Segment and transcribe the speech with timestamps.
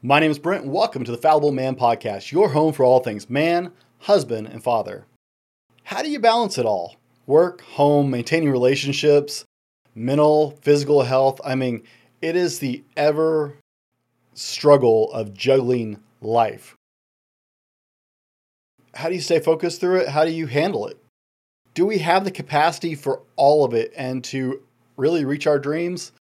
[0.00, 3.00] My name is Brent, and welcome to the Fallible Man Podcast, your home for all
[3.00, 5.06] things man, husband, and father.
[5.82, 6.94] How do you balance it all?
[7.26, 9.44] Work, home, maintaining relationships,
[9.96, 11.40] mental, physical health.
[11.44, 11.82] I mean,
[12.22, 13.56] it is the ever
[14.34, 16.76] struggle of juggling life.
[18.94, 20.10] How do you stay focused through it?
[20.10, 21.02] How do you handle it?
[21.74, 24.62] Do we have the capacity for all of it and to
[24.96, 26.12] really reach our dreams?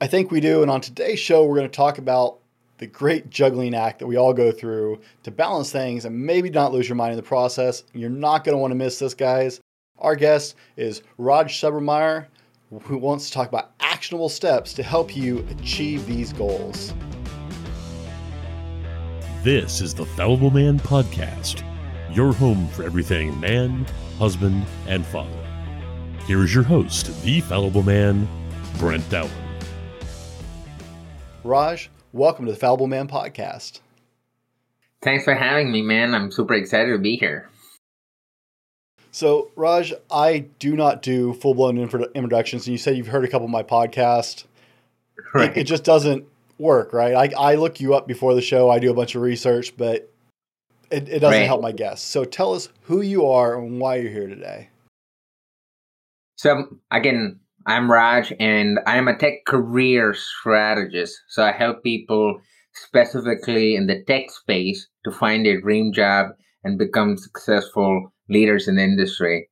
[0.00, 0.62] I think we do.
[0.62, 2.38] And on today's show, we're going to talk about
[2.78, 6.72] the great juggling act that we all go through to balance things and maybe not
[6.72, 7.84] lose your mind in the process.
[7.94, 9.60] You're not going to want to miss this, guys.
[9.98, 12.26] Our guest is Raj Subrameyer,
[12.82, 16.92] who wants to talk about actionable steps to help you achieve these goals.
[19.42, 21.62] This is the Fallible Man Podcast,
[22.14, 23.86] your home for everything man,
[24.18, 25.30] husband, and father.
[26.26, 28.28] Here is your host, the Fallible Man,
[28.78, 29.30] Brent Dowling.
[31.44, 33.80] Raj, welcome to the Fallible Man podcast.
[35.02, 36.14] Thanks for having me, man.
[36.14, 37.48] I'm super excited to be here.
[39.12, 43.28] So, Raj, I do not do full blown introductions, and you said you've heard a
[43.28, 44.44] couple of my podcasts.
[45.34, 45.50] Right.
[45.50, 46.26] It, it, just doesn't
[46.58, 47.14] work, right?
[47.34, 50.10] I, I look you up before the show, I do a bunch of research, but
[50.90, 51.46] it, it doesn't right.
[51.46, 52.06] help my guests.
[52.06, 54.68] So, tell us who you are and why you're here today.
[56.36, 61.20] So, again, I'm Raj, and I'm a tech career strategist.
[61.28, 62.40] So I help people
[62.72, 66.28] specifically in the tech space to find their dream job
[66.62, 69.48] and become successful leaders in the industry.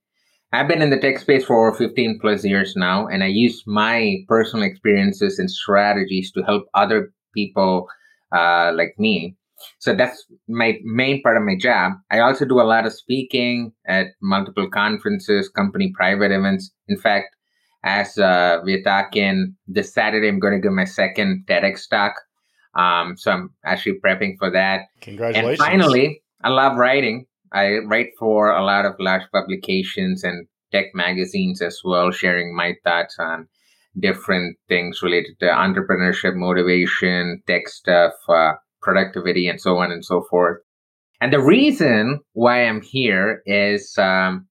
[0.52, 4.18] I've been in the tech space for 15 plus years now, and I use my
[4.28, 7.88] personal experiences and strategies to help other people
[8.32, 9.34] uh, like me.
[9.80, 11.94] So that's my main part of my job.
[12.12, 16.70] I also do a lot of speaking at multiple conferences, company private events.
[16.86, 17.34] In fact,
[17.84, 22.14] as uh, we're talking this Saturday, I'm going to give my second TEDx talk.
[22.74, 24.86] Um, so I'm actually prepping for that.
[25.02, 25.60] Congratulations.
[25.60, 27.26] And finally, I love writing.
[27.52, 32.74] I write for a lot of large publications and tech magazines as well, sharing my
[32.82, 33.46] thoughts on
[34.00, 40.24] different things related to entrepreneurship, motivation, tech stuff, uh, productivity, and so on and so
[40.30, 40.60] forth.
[41.20, 44.48] And the reason why I'm here is um,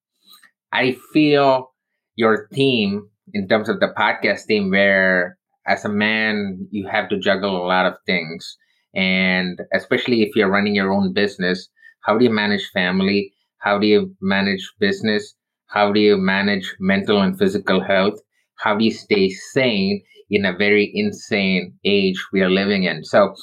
[0.72, 1.72] I feel
[2.16, 7.20] your theme in terms of the podcast team where as a man you have to
[7.20, 8.58] juggle a lot of things.
[8.96, 11.70] And especially if you're running your own business
[12.04, 13.34] how do you manage family?
[13.60, 15.36] How do you manage business?
[15.68, 18.20] How do you manage mental and physical health?
[18.58, 23.04] How do you stay sane in a very insane age we are living in?
[23.06, 23.34] So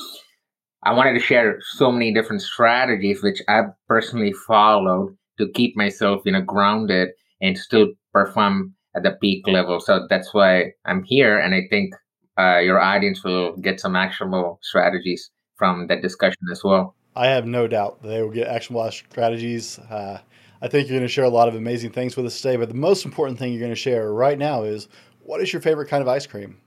[0.85, 6.23] i wanted to share so many different strategies which i've personally followed to keep myself
[6.25, 9.81] you know grounded and still perform at the peak level.
[9.81, 11.95] So that's why I'm here, and I think
[12.39, 16.95] uh, your audience will get some actionable strategies from that discussion as well.
[17.15, 19.79] I have no doubt they will get actionable strategies.
[19.79, 20.21] Uh,
[20.63, 22.69] I think you're going to share a lot of amazing things with us today, but
[22.69, 24.89] the most important thing you're going to share right now is
[25.23, 26.59] what is your favorite kind of ice cream?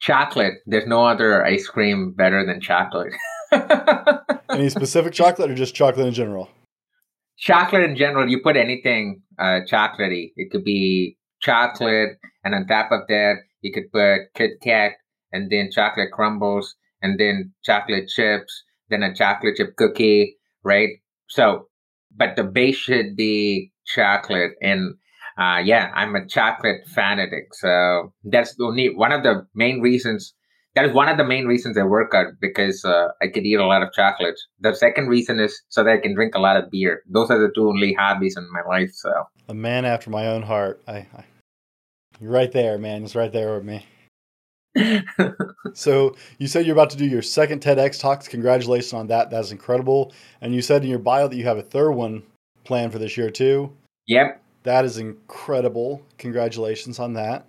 [0.00, 0.54] Chocolate.
[0.66, 3.12] There's no other ice cream better than chocolate.
[4.50, 6.50] Any specific chocolate or just chocolate in general?
[7.36, 10.32] Chocolate in general, you put anything uh, chocolatey.
[10.36, 14.92] It could be chocolate, and on top of that, you could put Kit Kat,
[15.32, 20.90] and then chocolate crumbles, and then chocolate chips, then a chocolate chip cookie, right?
[21.28, 21.68] So,
[22.16, 24.94] but the base should be chocolate, and
[25.38, 27.54] uh, yeah, I'm a chocolate fanatic.
[27.54, 30.34] So that's the only one of the main reasons
[30.74, 33.54] that is one of the main reasons I work out because uh, I could eat
[33.54, 34.38] a lot of chocolate.
[34.60, 37.02] The second reason is so that I can drink a lot of beer.
[37.08, 38.90] Those are the two only hobbies in my life.
[38.92, 39.12] So
[39.48, 40.82] a man after my own heart.
[40.88, 41.24] I, I
[42.20, 43.04] you're right there, man.
[43.04, 43.86] It's right there with me.
[45.74, 48.26] so you said you're about to do your second TEDx talks.
[48.26, 49.30] Congratulations on that.
[49.30, 50.12] That's incredible.
[50.40, 52.24] And you said in your bio that you have a third one
[52.64, 53.72] planned for this year too.
[54.06, 54.40] Yep.
[54.64, 56.02] That is incredible.
[56.18, 57.46] Congratulations on that.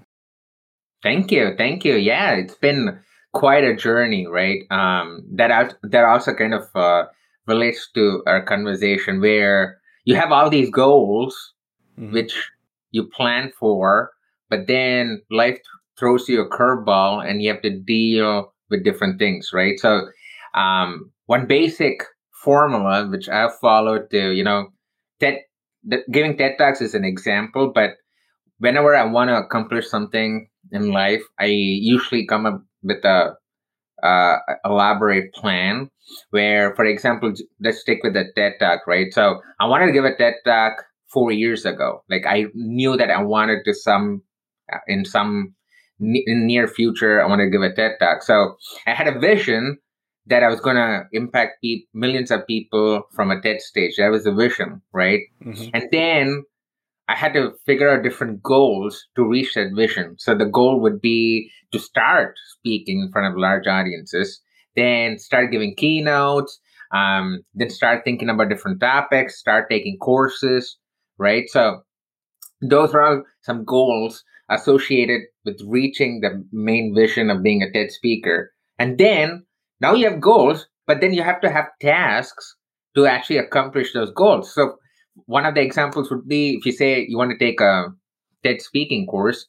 [1.01, 1.53] Thank you.
[1.57, 1.95] Thank you.
[1.95, 2.99] Yeah, it's been
[3.35, 4.63] quite a journey, right?
[4.71, 7.03] Um, that al- that also kind of uh,
[7.45, 11.35] relates to our conversation where you have all these goals
[11.99, 12.13] mm-hmm.
[12.13, 12.33] which
[12.91, 14.11] you plan for,
[14.49, 15.59] but then life
[15.99, 19.77] throws you a curveball and you have to deal with different things, right?
[19.79, 20.07] So,
[20.53, 24.69] um, one basic formula which I've followed to, you know,
[25.19, 25.39] TED,
[25.83, 27.91] the, giving TED Talks is an example, but
[28.59, 33.33] whenever I want to accomplish something in life, I usually come up with a
[34.03, 35.89] uh, elaborate plan
[36.29, 39.11] where, for example, let's stick with the TED Talk, right?
[39.11, 40.73] So I wanted to give a TED Talk
[41.07, 42.03] four years ago.
[42.09, 44.21] Like I knew that I wanted to some
[44.71, 45.55] uh, in some
[45.99, 48.21] in near future I wanted to give a TED Talk.
[48.21, 48.55] So
[48.85, 49.77] I had a vision
[50.27, 53.95] that I was going to impact pe- millions of people from a TED stage.
[53.97, 55.21] That was the vision, right?
[55.43, 55.69] Mm-hmm.
[55.73, 56.43] And then
[57.07, 60.15] I had to figure out different goals to reach that vision.
[60.17, 64.41] So the goal would be to start speaking in front of large audiences,
[64.75, 66.59] then start giving keynotes,
[66.93, 70.77] um, then start thinking about different topics, start taking courses,
[71.17, 71.47] right?
[71.49, 71.81] So
[72.61, 77.91] those are all some goals associated with reaching the main vision of being a TED
[77.91, 78.51] speaker.
[78.79, 79.45] And then
[79.81, 82.55] now you have goals, but then you have to have tasks
[82.95, 84.53] to actually accomplish those goals.
[84.53, 84.77] So
[85.25, 87.87] one of the examples would be if you say you want to take a
[88.43, 89.47] TED speaking course,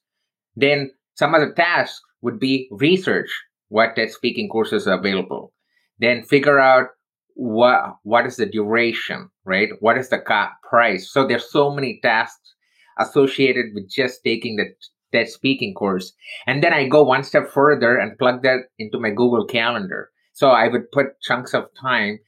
[0.54, 3.30] then some of the tasks would be research
[3.68, 5.52] what TED speaking courses are available.
[5.98, 6.88] Then figure out
[7.34, 9.70] what what is the duration, right?
[9.80, 10.22] What is the
[10.68, 11.10] price?
[11.10, 12.54] So there's so many tasks
[12.98, 14.66] associated with just taking the
[15.12, 16.12] TED speaking course.
[16.46, 20.10] And then I go one step further and plug that into my Google Calendar.
[20.32, 22.18] So I would put chunks of time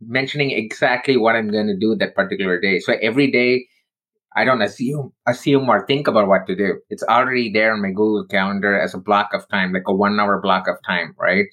[0.00, 2.78] mentioning exactly what I'm going to do that particular day.
[2.80, 3.66] So every day
[4.36, 6.80] I don't assume assume or think about what to do.
[6.88, 10.18] It's already there on my Google Calendar as a block of time, like a one
[10.20, 11.46] hour block of time, right?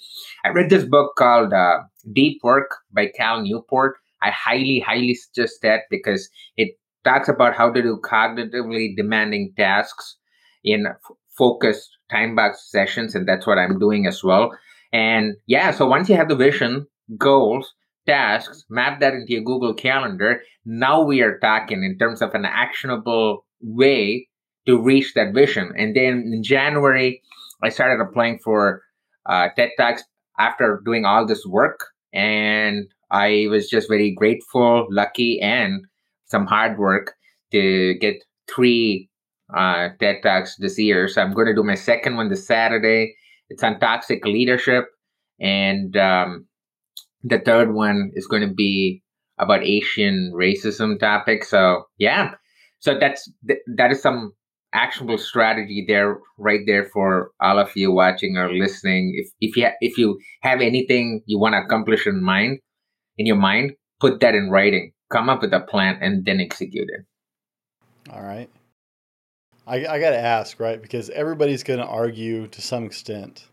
[0.46, 1.80] I read this book called uh,
[2.14, 3.98] Deep Work by Cal Newport.
[4.22, 10.18] I highly, highly suggest that because it talks about how to do cognitively demanding tasks
[10.64, 10.96] in f-
[11.36, 14.52] focused time box sessions, and that's what I'm doing as well.
[14.94, 17.74] And yeah, so once you have the vision, goals,
[18.08, 20.42] tasks, map that into your Google Calendar.
[20.66, 24.28] Now we are talking in terms of an actionable way
[24.66, 25.72] to reach that vision.
[25.78, 27.22] And then in January,
[27.64, 28.82] I started applying for
[29.28, 30.04] uh, TED Talks
[30.40, 31.86] after doing all this work.
[32.14, 35.86] And I was just very grateful, lucky, and
[36.26, 37.14] some hard work
[37.52, 38.16] to get
[38.54, 39.10] three
[39.56, 41.08] uh, TED Talks this year.
[41.08, 43.16] So I'm going to do my second one this Saturday.
[43.50, 44.86] It's on toxic leadership.
[45.40, 46.48] And um,
[47.24, 49.02] the third one is going to be
[49.40, 51.44] about Asian racism topic.
[51.44, 52.32] So yeah,
[52.80, 53.30] so that's
[53.76, 54.34] that is some
[54.74, 59.14] actionable strategy there, right there for all of you watching or listening.
[59.16, 62.60] If if you ha- if you have anything you want to accomplish in mind,
[63.18, 64.94] in your mind, put that in writing.
[65.12, 67.06] Come up with a plan and then execute it.
[68.12, 68.50] All right.
[69.66, 70.82] I, I got to ask, right?
[70.82, 73.48] Because everybody's going to argue to some extent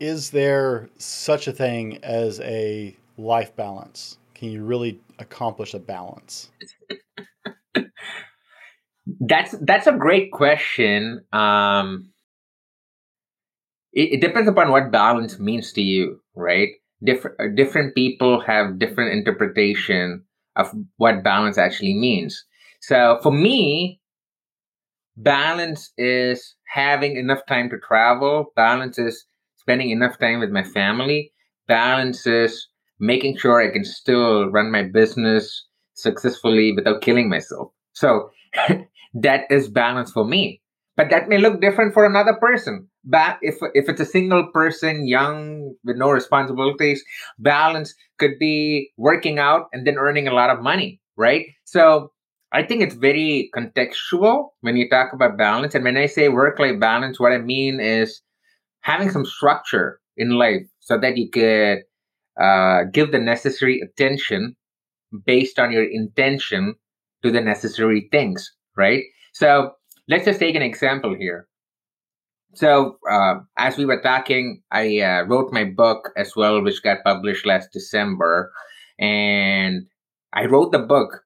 [0.00, 4.16] is there such a thing as a life balance?
[4.34, 6.50] Can you really accomplish a balance?
[9.20, 11.22] that's that's a great question.
[11.32, 12.12] Um,
[13.92, 16.70] it, it, depends upon what balance means to you, right?
[17.04, 20.24] Different uh, different people have different interpretation
[20.56, 22.42] of what balance actually means.
[22.80, 24.00] So for me,
[25.16, 28.52] balance is having enough time to travel.
[28.56, 29.26] Balance is
[29.60, 31.32] spending enough time with my family
[31.68, 32.68] balances
[32.98, 37.72] making sure I can still run my business successfully without killing myself.
[37.92, 38.30] So
[39.14, 40.60] that is balance for me.
[40.96, 42.86] But that may look different for another person.
[43.04, 47.02] But if if it's a single person, young with no responsibilities,
[47.38, 51.46] balance could be working out and then earning a lot of money, right?
[51.64, 52.12] So
[52.52, 55.74] I think it's very contextual when you talk about balance.
[55.74, 58.20] And when I say work life balance, what I mean is
[58.80, 61.82] having some structure in life so that you could
[62.40, 64.56] uh, give the necessary attention
[65.26, 66.74] based on your intention
[67.22, 69.02] to the necessary things, right?
[69.32, 69.72] So
[70.08, 71.48] let's just take an example here.
[72.54, 77.04] So uh, as we were talking, I uh, wrote my book as well, which got
[77.04, 78.52] published last December,
[78.98, 79.86] and
[80.32, 81.22] I wrote the book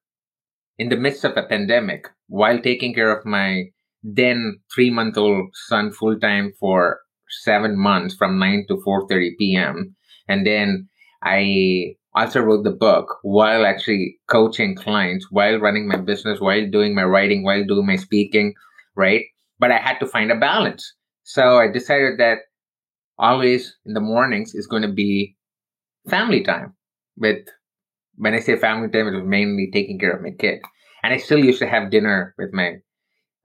[0.79, 3.65] in the midst of a pandemic while taking care of my
[4.03, 7.01] then three month old son full time for
[7.43, 9.95] seven months from 9 to 4.30 p.m.
[10.29, 10.89] And then
[11.23, 16.95] I also wrote the book while actually coaching clients, while running my business, while doing
[16.95, 18.55] my writing, while doing my speaking,
[18.97, 19.25] right?
[19.59, 20.95] But I had to find a balance.
[21.23, 22.39] So I decided that
[23.19, 25.37] always in the mornings is going to be
[26.09, 26.75] family time
[27.17, 27.47] with
[28.17, 30.61] when I say family time, it was mainly taking care of my kid.
[31.03, 32.77] And I still used to have dinner with my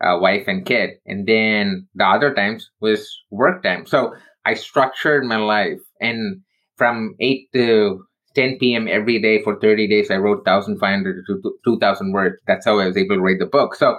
[0.01, 0.91] uh, wife and kid.
[1.06, 3.86] And then the other times was work time.
[3.86, 4.13] So
[4.46, 5.79] I structured my life.
[6.00, 6.41] And
[6.75, 8.03] from 8 to
[8.36, 8.88] 10 p.m.
[8.88, 12.41] every day for 30 days, I wrote 1,500 to 2,000 words.
[12.48, 13.75] That's how I was able to write the book.
[13.75, 13.98] So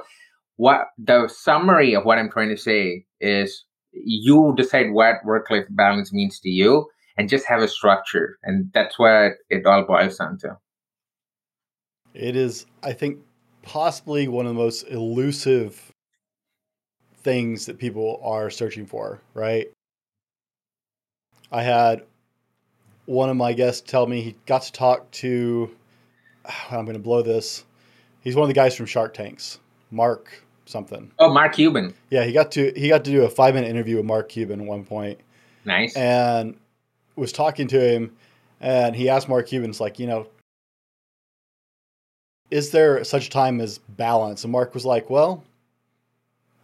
[0.56, 6.12] what the summary of what I'm trying to say is you decide what work-life balance
[6.12, 8.38] means to you and just have a structure.
[8.42, 10.56] And that's what it all boils down to.
[12.14, 13.18] It is, I think,
[13.62, 15.92] possibly one of the most elusive
[17.22, 19.70] things that people are searching for, right?
[21.52, 22.02] I had
[23.06, 25.70] one of my guests tell me he got to talk to.
[26.70, 27.64] I'm going to blow this.
[28.22, 29.58] He's one of the guys from Shark Tanks,
[29.90, 30.30] Mark
[30.66, 31.10] something.
[31.18, 31.94] Oh, Mark Cuban.
[32.10, 34.60] Yeah, he got to he got to do a five minute interview with Mark Cuban
[34.60, 35.20] at one point.
[35.64, 35.94] Nice.
[35.96, 36.56] And
[37.16, 38.16] was talking to him,
[38.60, 40.26] and he asked Mark Cuban's like, you know,
[42.50, 44.44] is there such a time as balance?
[44.44, 45.44] And Mark was like, well,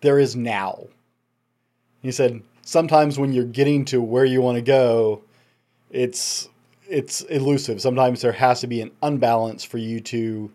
[0.00, 0.86] there is now.
[2.02, 5.22] He said, sometimes when you're getting to where you want to go,
[5.90, 6.48] it's
[6.88, 7.80] it's elusive.
[7.80, 10.52] Sometimes there has to be an unbalance for you to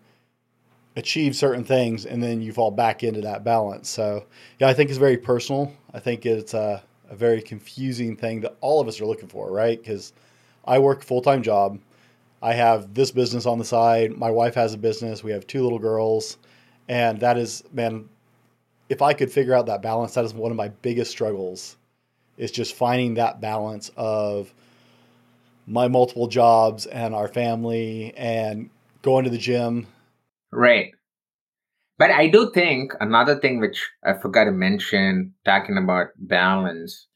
[0.96, 3.90] achieve certain things, and then you fall back into that balance.
[3.90, 4.26] So,
[4.60, 5.74] yeah, I think it's very personal.
[5.94, 9.52] I think it's a, a very confusing thing that all of us are looking for,
[9.52, 9.82] right?
[9.82, 10.14] Because
[10.66, 11.80] I work full time job.
[12.42, 14.18] I have this business on the side.
[14.18, 15.24] My wife has a business.
[15.24, 16.38] We have two little girls.
[16.90, 18.10] And that is, man,
[18.90, 21.78] if I could figure out that balance, that is one of my biggest struggles
[22.38, 24.54] is just finding that balance of
[25.68, 28.70] my multiple jobs and our family and
[29.04, 29.88] going to the gym.
[30.52, 30.92] Right.
[31.98, 37.08] But I do think another thing which I forgot to mention, talking about balance,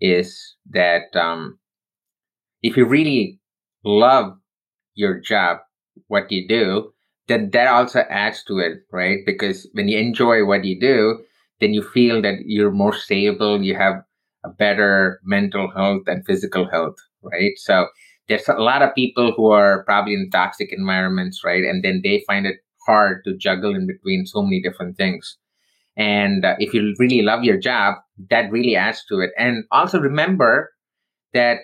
[0.00, 1.58] is that um,
[2.62, 3.40] if you really
[3.84, 4.34] love
[4.98, 5.58] your job,
[6.08, 6.92] what you do,
[7.28, 9.20] then that also adds to it, right?
[9.26, 11.20] Because when you enjoy what you do,
[11.60, 13.94] then you feel that you're more stable, you have
[14.44, 17.52] a better mental health and physical health, right?
[17.56, 17.88] So
[18.28, 21.64] there's a lot of people who are probably in toxic environments, right?
[21.64, 25.38] And then they find it hard to juggle in between so many different things.
[25.96, 27.96] And uh, if you really love your job,
[28.30, 29.30] that really adds to it.
[29.38, 30.72] And also remember
[31.34, 31.58] that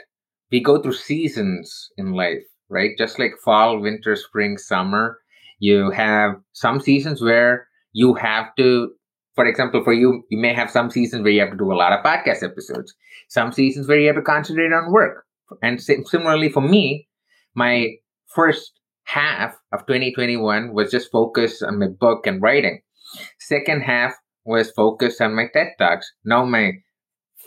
[0.53, 2.91] we go through seasons in life, right?
[2.99, 5.19] Just like fall, winter, spring, summer,
[5.59, 8.91] you have some seasons where you have to
[9.35, 11.75] for example, for you, you may have some seasons where you have to do a
[11.75, 12.95] lot of podcast episodes,
[13.29, 15.25] some seasons where you have to concentrate on work.
[15.63, 17.09] And similarly for me,
[17.55, 17.95] my
[18.29, 18.73] first
[19.05, 22.81] half of 2021 was just focused on my book and writing.
[23.41, 24.15] Second half
[24.45, 26.11] was focused on my TED Talks.
[26.25, 26.73] Now my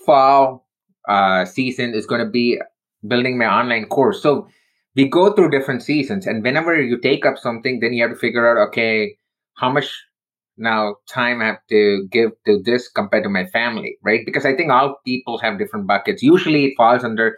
[0.06, 0.68] fall
[1.08, 2.60] uh, season is going to be
[3.08, 4.22] building my online course.
[4.22, 4.48] So
[4.98, 8.20] we go through different seasons, and whenever you take up something, then you have to
[8.20, 9.16] figure out, okay,
[9.56, 9.90] how much
[10.58, 14.22] now time I have to give to this compared to my family, right?
[14.26, 16.24] Because I think all people have different buckets.
[16.24, 17.38] Usually it falls under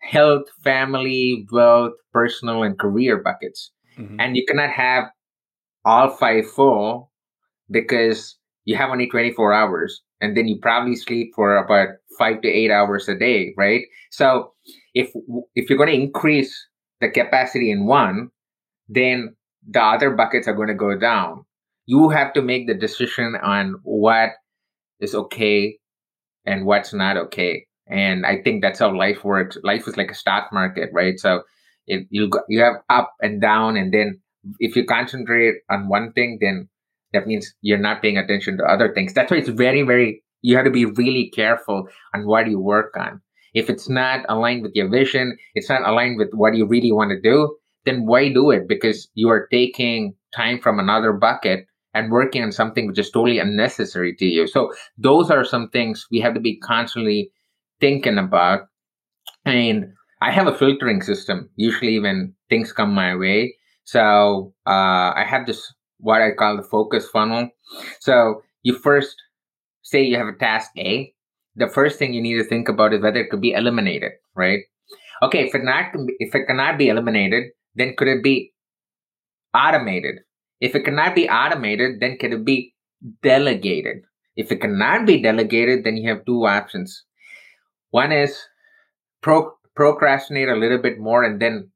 [0.00, 3.70] health, family, wealth, personal, and career buckets.
[3.96, 4.16] Mm-hmm.
[4.18, 5.04] And you cannot have
[5.84, 7.12] all five full
[7.70, 11.88] because you have only 24 hours and then you probably sleep for about
[12.18, 13.82] five to eight hours a day, right?
[14.10, 14.52] So
[14.94, 15.12] if
[15.54, 16.67] if you're going to increase
[17.00, 18.30] the capacity in one,
[18.88, 19.36] then
[19.68, 21.44] the other buckets are going to go down.
[21.86, 24.30] You have to make the decision on what
[25.00, 25.78] is okay
[26.44, 27.66] and what's not okay.
[27.86, 29.56] And i think that's how life works.
[29.62, 31.18] Life is like a stock market right?
[31.18, 31.42] So
[31.86, 34.20] you you have up and down and then
[34.58, 36.68] if you concentrate on one thing then
[37.14, 39.14] that means you're not paying attention to other things.
[39.14, 42.94] That's why it's very very you have to be really careful on what you work
[42.96, 43.20] on
[43.54, 47.10] if it's not aligned with your vision it's not aligned with what you really want
[47.10, 52.12] to do then why do it because you are taking time from another bucket and
[52.12, 54.46] working on something which is totally unnecessary to you.
[54.46, 57.30] So those are some things we have to be constantly
[57.80, 58.62] thinking about.
[59.44, 59.86] And
[60.20, 63.56] I have a filtering system usually when things come my way.
[63.84, 67.48] So uh, I have this what I call the focus funnel.
[68.00, 69.16] So you first
[69.82, 71.12] say you have a task A.
[71.58, 74.60] The first thing you need to think about is whether it could be eliminated, right?
[75.22, 78.52] Okay, if it not if it cannot be eliminated, then could it be
[79.54, 80.20] automated?
[80.60, 82.74] If it cannot be automated, then could it be
[83.22, 83.98] delegated?
[84.36, 87.04] If it cannot be delegated, then you have two options.
[87.90, 88.38] One is
[89.20, 91.70] pro- procrastinate a little bit more and then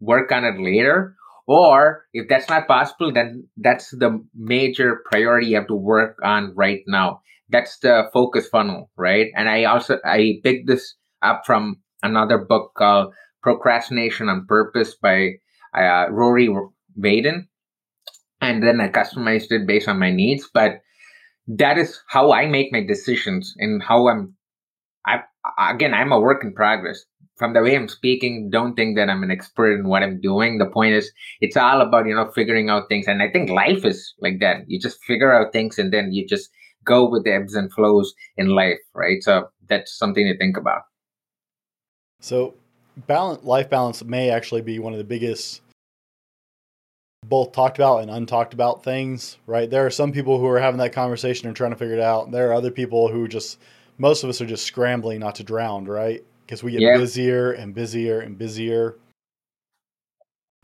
[0.00, 1.16] work on it later.
[1.46, 6.54] Or if that's not possible, then that's the major priority you have to work on
[6.56, 7.20] right now.
[7.54, 9.30] That's the focus funnel, right?
[9.36, 15.38] And I also I picked this up from another book called Procrastination on Purpose by
[15.72, 16.50] uh, Rory
[16.98, 17.46] Vaden
[18.44, 20.48] and then I customized it based on my needs.
[20.52, 20.80] But
[21.46, 24.34] that is how I make my decisions and how I'm.
[25.06, 25.20] I
[25.70, 27.04] again, I'm a work in progress.
[27.36, 30.58] From the way I'm speaking, don't think that I'm an expert in what I'm doing.
[30.58, 33.84] The point is, it's all about you know figuring out things, and I think life
[33.84, 34.64] is like that.
[34.68, 36.48] You just figure out things, and then you just
[36.84, 39.22] go with the ebbs and flows in life, right?
[39.22, 40.82] So that's something to think about.
[42.20, 42.54] So,
[43.06, 45.60] balance, life balance may actually be one of the biggest
[47.26, 49.70] both talked about and untalked about things, right?
[49.70, 52.30] There are some people who are having that conversation and trying to figure it out.
[52.30, 53.58] There are other people who just,
[53.96, 56.22] most of us are just scrambling not to drown, right?
[56.44, 58.96] because we get busier and busier and busier.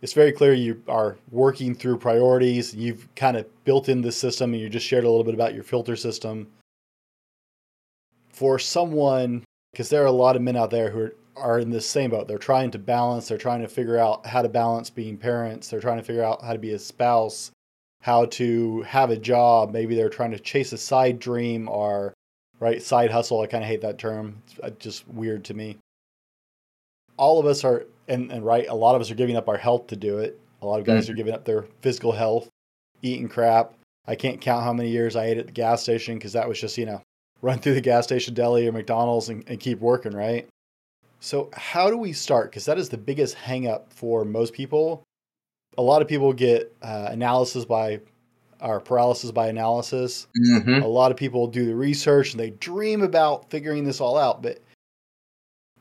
[0.03, 2.75] It's very clear you are working through priorities.
[2.75, 5.55] You've kind of built in this system and you just shared a little bit about
[5.55, 6.49] your filter system.
[8.31, 11.71] For someone, because there are a lot of men out there who are, are in
[11.71, 12.29] the same boat.
[12.29, 15.81] They're trying to balance, they're trying to figure out how to balance being parents, they're
[15.81, 17.51] trying to figure out how to be a spouse,
[18.01, 19.71] how to have a job.
[19.71, 22.15] Maybe they're trying to chase a side dream or
[22.59, 23.41] right side hustle.
[23.41, 24.43] I kind of hate that term.
[24.47, 25.77] It's uh, just weird to me.
[27.19, 29.57] All of us are, and, and right, a lot of us are giving up our
[29.57, 30.39] health to do it.
[30.63, 31.13] A lot of guys mm-hmm.
[31.13, 32.49] are giving up their physical health,
[33.03, 33.73] eating crap.
[34.07, 36.61] I can't count how many years I ate at the gas station because that was
[36.61, 37.03] just, you know,
[37.43, 40.47] run through the gas station deli or McDonald's and, and keep working, right?
[41.21, 42.51] So, how do we start?
[42.51, 45.05] Because that is the biggest hangup for most people
[45.79, 48.01] a lot of people get uh, analysis by
[48.61, 50.27] or paralysis by analysis.
[50.39, 50.83] Mm-hmm.
[50.83, 54.43] A lot of people do the research and they dream about figuring this all out,
[54.43, 54.59] but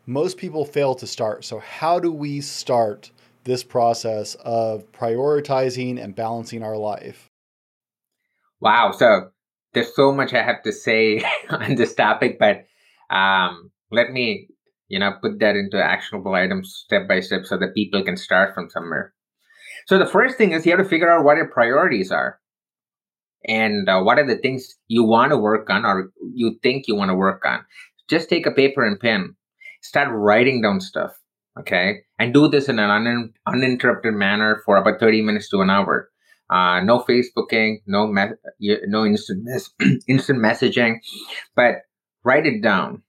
[0.09, 1.45] most people fail to start.
[1.45, 3.11] So, how do we start
[3.43, 7.29] this process of prioritizing and balancing our life?
[8.59, 8.91] Wow.
[8.91, 9.29] So,
[9.73, 12.65] there's so much I have to say on this topic, but
[13.15, 14.47] um, let me,
[14.87, 18.55] you know, put that into actionable items step by step so that people can start
[18.55, 19.13] from somewhere.
[19.85, 22.39] So the first thing is you have to figure out what your priorities are
[23.45, 26.95] and uh, what are the things you want to work on or you think you
[26.95, 27.65] want to work on.
[28.09, 29.35] Just take a paper and pen,
[29.81, 31.11] start writing down stuff,
[31.59, 32.01] okay?
[32.19, 36.09] And do this in an un- uninterrupted manner for about 30 minutes to an hour.
[36.49, 38.35] Uh, no Facebooking, no me-
[38.87, 39.69] no instant mes-
[40.07, 40.97] instant messaging,
[41.55, 41.75] but
[42.25, 43.03] write it down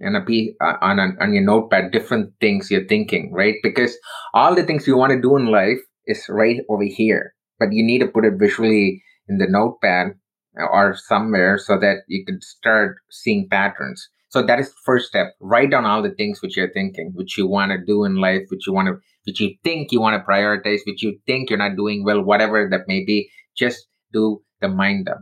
[0.00, 3.56] and be uh, on a, on your notepad different things you're thinking, right?
[3.62, 3.96] Because
[4.34, 7.84] all the things you want to do in life is right over here, but you
[7.84, 10.14] need to put it visually in the notepad
[10.56, 14.08] or somewhere so that you can start seeing patterns.
[14.32, 15.34] So that is the first step.
[15.40, 18.40] Write down all the things which you're thinking, which you want to do in life,
[18.48, 21.58] which you want to, which you think you want to prioritize, which you think you're
[21.58, 23.28] not doing well, whatever that may be.
[23.54, 25.20] Just do the mind dump.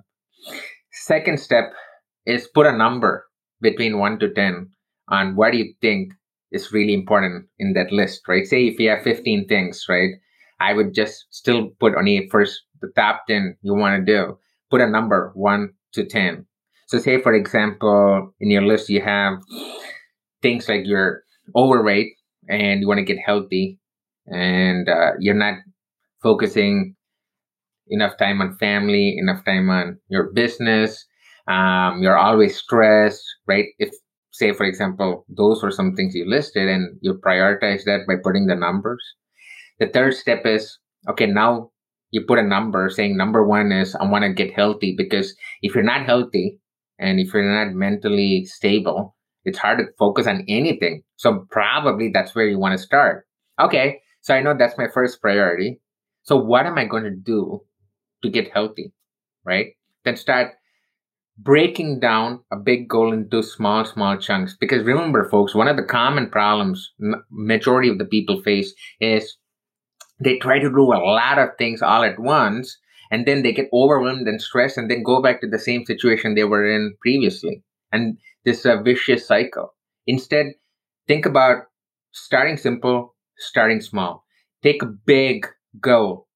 [0.93, 1.73] Second step
[2.25, 3.27] is put a number
[3.61, 4.71] between one to ten
[5.09, 6.13] on what you think
[6.53, 8.47] is really important in that list, right?
[8.47, 10.11] Say if you have 15 things, right?
[10.61, 14.39] I would just still put on a first the top 10 you want to do.
[14.71, 16.47] Put a number 1 to 10.
[16.91, 19.35] So say for example, in your list you have
[20.43, 21.23] things like you're
[21.55, 22.09] overweight
[22.49, 23.79] and you want to get healthy
[24.27, 25.55] and uh, you're not
[26.21, 26.97] focusing
[27.89, 31.07] enough time on family, enough time on your business.
[31.47, 33.67] Um, you're always stressed, right?
[33.79, 33.91] If
[34.33, 38.47] say for example those were some things you listed and you prioritize that by putting
[38.47, 39.03] the numbers
[39.79, 41.71] the third step is okay, now
[42.11, 45.75] you put a number saying number one is I want to get healthy because if
[45.75, 46.59] you're not healthy
[47.01, 51.03] and if you're not mentally stable, it's hard to focus on anything.
[51.17, 53.27] So probably that's where you want to start.
[53.59, 55.81] Okay, so I know that's my first priority.
[56.23, 57.63] So what am I going to do
[58.23, 58.93] to get healthy?
[59.45, 59.69] Right?
[60.05, 60.53] Then start
[61.39, 64.55] breaking down a big goal into small, small chunks.
[64.61, 66.93] Because remember, folks, one of the common problems
[67.31, 69.37] majority of the people face is
[70.23, 72.77] they try to do a lot of things all at once
[73.11, 76.35] and then they get overwhelmed and stressed and then go back to the same situation
[76.35, 77.63] they were in previously.
[77.93, 79.75] And this is a vicious cycle.
[80.07, 80.47] Instead
[81.09, 81.65] think about
[82.13, 84.25] starting simple starting small.
[84.63, 85.47] Take a big
[85.81, 86.29] goal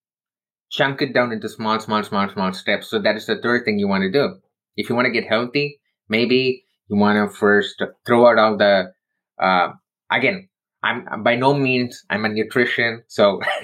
[0.70, 2.88] chunk it down into small small small small steps.
[2.88, 4.34] So that is the third thing you want to do.
[4.76, 8.92] If you want to get healthy maybe you want to first throw out all the
[9.40, 9.68] uh,
[10.10, 10.48] again
[10.84, 13.40] I'm by no means I'm a nutrition, so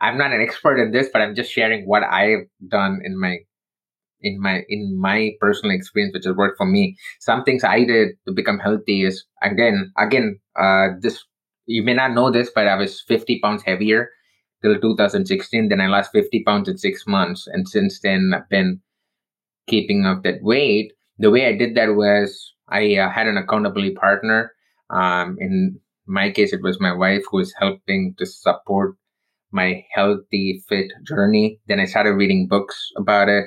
[0.00, 3.38] I'm not an expert in this, but I'm just sharing what I've done in my
[4.20, 6.96] in my in my personal experience, which has worked for me.
[7.18, 11.24] Some things I did to become healthy is again again uh, this
[11.66, 14.08] you may not know this, but I was 50 pounds heavier
[14.62, 15.68] till 2016.
[15.68, 18.80] Then I lost 50 pounds in six months, and since then I've been
[19.66, 20.92] keeping up that weight.
[21.18, 24.52] The way I did that was I uh, had an accountability partner.
[24.90, 28.96] Um, in my case, it was my wife who was helping to support
[29.52, 31.60] my healthy, fit journey.
[31.66, 33.46] Then I started reading books about it.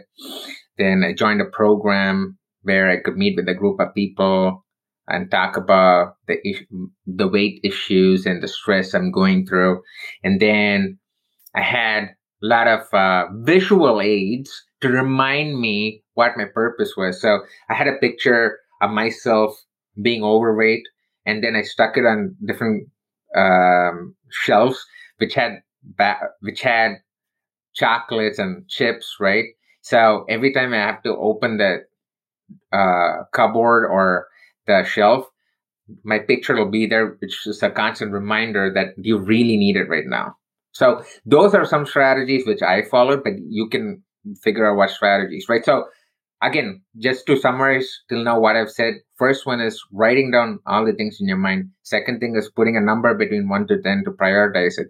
[0.77, 4.65] Then I joined a program where I could meet with a group of people
[5.07, 6.37] and talk about the
[7.05, 9.81] the weight issues and the stress I'm going through.
[10.23, 10.99] And then
[11.55, 17.21] I had a lot of uh, visual aids to remind me what my purpose was.
[17.21, 19.55] So I had a picture of myself
[20.01, 20.83] being overweight
[21.25, 22.89] and then I stuck it on different
[23.35, 24.83] um, shelves,
[25.17, 26.97] which had ba- which had
[27.73, 29.45] chocolates and chips, right?
[29.81, 31.79] So every time I have to open the
[32.71, 34.27] uh, cupboard or
[34.67, 35.25] the shelf,
[36.03, 39.89] my picture will be there, which is a constant reminder that you really need it
[39.89, 40.35] right now.
[40.71, 44.03] So those are some strategies which I followed, but you can
[44.41, 45.65] figure out what strategies, right?
[45.65, 45.85] So
[46.41, 50.85] again, just to summarize till now what I've said, first one is writing down all
[50.85, 51.69] the things in your mind.
[51.83, 54.87] Second thing is putting a number between one to 10 to prioritize it.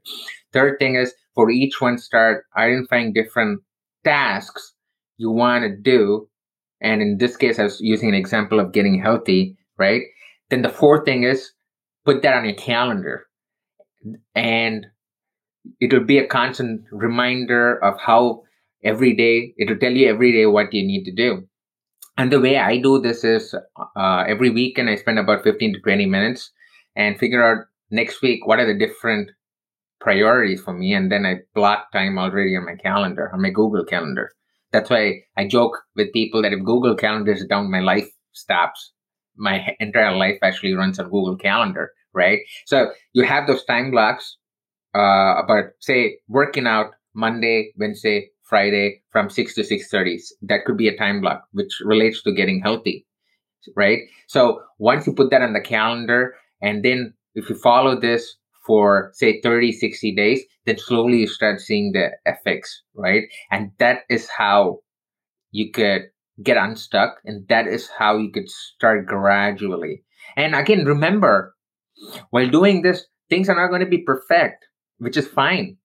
[0.53, 3.61] Third thing is for each one, start identifying different
[4.03, 4.73] tasks
[5.17, 6.27] you want to do.
[6.81, 10.01] And in this case, I was using an example of getting healthy, right?
[10.49, 11.51] Then the fourth thing is
[12.05, 13.27] put that on your calendar.
[14.33, 14.87] And
[15.79, 18.43] it'll be a constant reminder of how
[18.83, 21.47] every day it'll tell you every day what you need to do.
[22.17, 23.55] And the way i do this is
[23.95, 26.51] uh, every weekend i spend about 15 to 20 minutes
[26.95, 29.31] and figure out next week what are the different
[29.99, 33.85] priorities for me and then i block time already on my calendar on my google
[33.85, 34.31] calendar.
[34.71, 38.93] That's why i joke with people that if google calendar is down my life stops.
[39.35, 42.39] My entire life actually runs on google calendar right?
[42.65, 44.37] So you have those time blocks
[44.93, 50.19] uh, about say working out monday wednesday Friday from 6 to 6:30.
[50.43, 53.07] That could be a time block which relates to getting healthy,
[53.77, 53.99] right?
[54.27, 58.35] So once you put that on the calendar and then if you follow this
[58.65, 64.01] for say 30 60 days then slowly you start seeing the effects right and that
[64.09, 64.79] is how
[65.51, 66.03] you could
[66.43, 70.03] get unstuck and that is how you could start gradually
[70.37, 71.55] and again remember
[72.29, 74.65] while doing this things are not going to be perfect
[74.99, 75.77] which is fine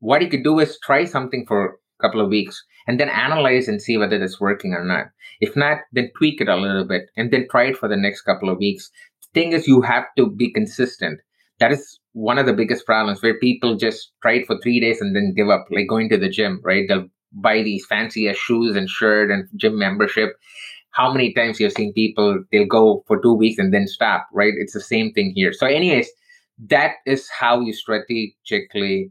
[0.00, 3.80] what you could do is try something for couple of weeks and then analyze and
[3.80, 5.06] see whether it's working or not.
[5.40, 8.22] If not, then tweak it a little bit and then try it for the next
[8.22, 8.90] couple of weeks.
[9.22, 11.20] The thing is, you have to be consistent.
[11.58, 15.00] That is one of the biggest problems where people just try it for three days
[15.00, 16.84] and then give up, like going to the gym, right?
[16.86, 20.36] They'll buy these fancy shoes and shirt and gym membership.
[20.90, 24.52] How many times you've seen people, they'll go for two weeks and then stop, right?
[24.58, 25.52] It's the same thing here.
[25.52, 26.10] So, anyways,
[26.68, 29.10] that is how you strategically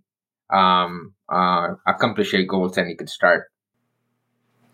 [0.53, 3.49] um, uh, accomplish your goals, and you can start.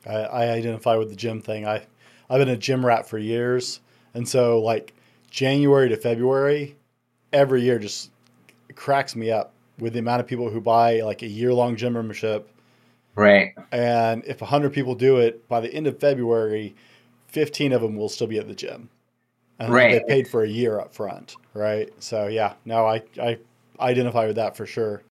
[0.05, 1.67] I, I identify with the gym thing.
[1.67, 1.85] I
[2.29, 3.79] I've been a gym rat for years,
[4.13, 4.93] and so like
[5.29, 6.75] January to February,
[7.31, 8.11] every year just
[8.75, 11.93] cracks me up with the amount of people who buy like a year long gym
[11.93, 12.49] membership.
[13.15, 13.53] Right.
[13.71, 16.75] And if 100 people do it by the end of February,
[17.29, 18.89] 15 of them will still be at the gym.
[19.59, 20.03] And right.
[20.07, 21.35] they paid for a year up front.
[21.53, 21.91] Right.
[21.99, 23.39] So, yeah, no, I, I
[23.79, 25.01] identify with that for sure.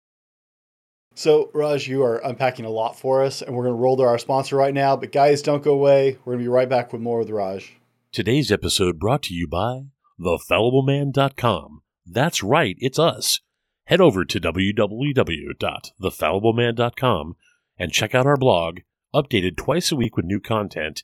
[1.17, 4.03] So, Raj, you are unpacking a lot for us, and we're going to roll to
[4.03, 4.97] our sponsor right now.
[4.97, 6.19] But, guys, don't go away.
[6.25, 7.75] We're going to be right back with more with Raj.
[8.13, 9.85] Today's episode brought to you by
[10.21, 11.81] thefallibleman.com.
[12.05, 13.41] That's right, it's us.
[13.87, 17.37] Head over to www.thefallibleman.com
[17.79, 18.81] and check out our blog,
[19.15, 21.03] updated twice a week with new content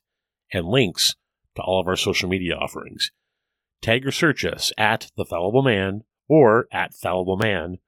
[0.53, 1.14] and links
[1.57, 3.11] to all of our social media offerings.
[3.81, 7.79] Tag or search us at The Fallible Man or at Fallible Man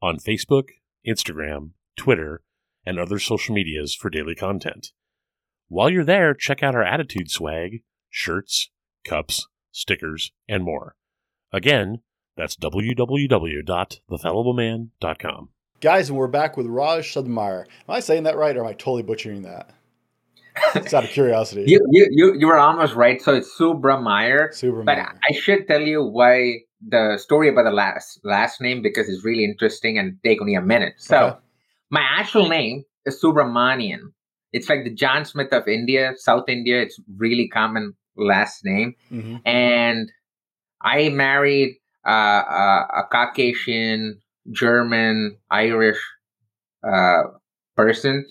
[0.00, 0.70] on Facebook,
[1.08, 2.42] Instagram, Twitter,
[2.84, 4.92] and other social medias for daily content.
[5.68, 8.70] While you're there, check out our Attitude swag, shirts,
[9.04, 10.96] cups, stickers, and more.
[11.52, 11.98] Again,
[12.36, 15.48] that's www.thefallibleman.com.
[15.80, 17.60] Guys, and we're back with Raj Sudhameyer.
[17.60, 19.70] Am I saying that right, or am I totally butchering that?
[20.74, 21.64] It's out of curiosity.
[21.68, 23.22] you, you, you, you were almost right.
[23.22, 24.50] So it's Subrameyer.
[24.50, 24.84] Subrameyer.
[24.84, 29.24] But I should tell you why the story about the last last name because it's
[29.24, 30.94] really interesting and take only a minute.
[30.98, 31.38] So okay.
[31.90, 34.12] my actual name is Subramanian.
[34.52, 36.80] It's like the John Smith of India, South India.
[36.80, 38.94] It's really common last name.
[39.12, 39.36] Mm-hmm.
[39.44, 40.10] And
[40.80, 45.98] I married uh, a, a, Caucasian, German, Irish
[46.82, 47.24] uh,
[47.76, 48.24] person.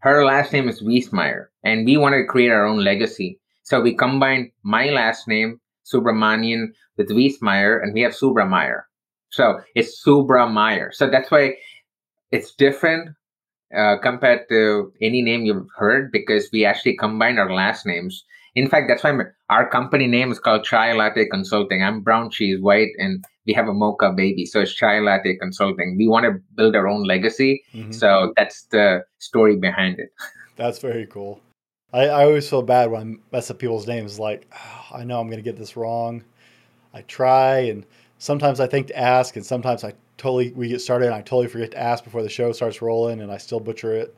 [0.00, 3.40] Her last name is Wiesmeyer, and we wanted to create our own legacy.
[3.62, 8.82] So we combined my last name Subramanian with Wiesmeyer, and we have Subrameyer.
[9.30, 10.94] So it's Subrameyer.
[10.94, 11.54] So that's why
[12.30, 13.10] it's different
[13.76, 18.24] uh, compared to any name you've heard because we actually combine our last names.
[18.54, 19.18] In fact, that's why
[19.50, 21.82] our company name is called Chai Latte Consulting.
[21.82, 24.46] I'm brown, she's white, and we have a mocha baby.
[24.46, 25.96] So it's Chai Latte Consulting.
[25.98, 27.64] We want to build our own legacy.
[27.74, 27.90] Mm-hmm.
[27.90, 30.10] So that's the story behind it.
[30.56, 31.40] That's very cool.
[31.94, 34.18] I, I always feel bad when I mess up people's names.
[34.18, 36.24] Like, oh, I know I'm going to get this wrong.
[36.92, 37.86] I try, and
[38.18, 41.48] sometimes I think to ask, and sometimes I totally we get started and I totally
[41.48, 44.14] forget to ask before the show starts rolling, and I still butcher it.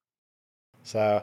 [0.84, 1.22] So,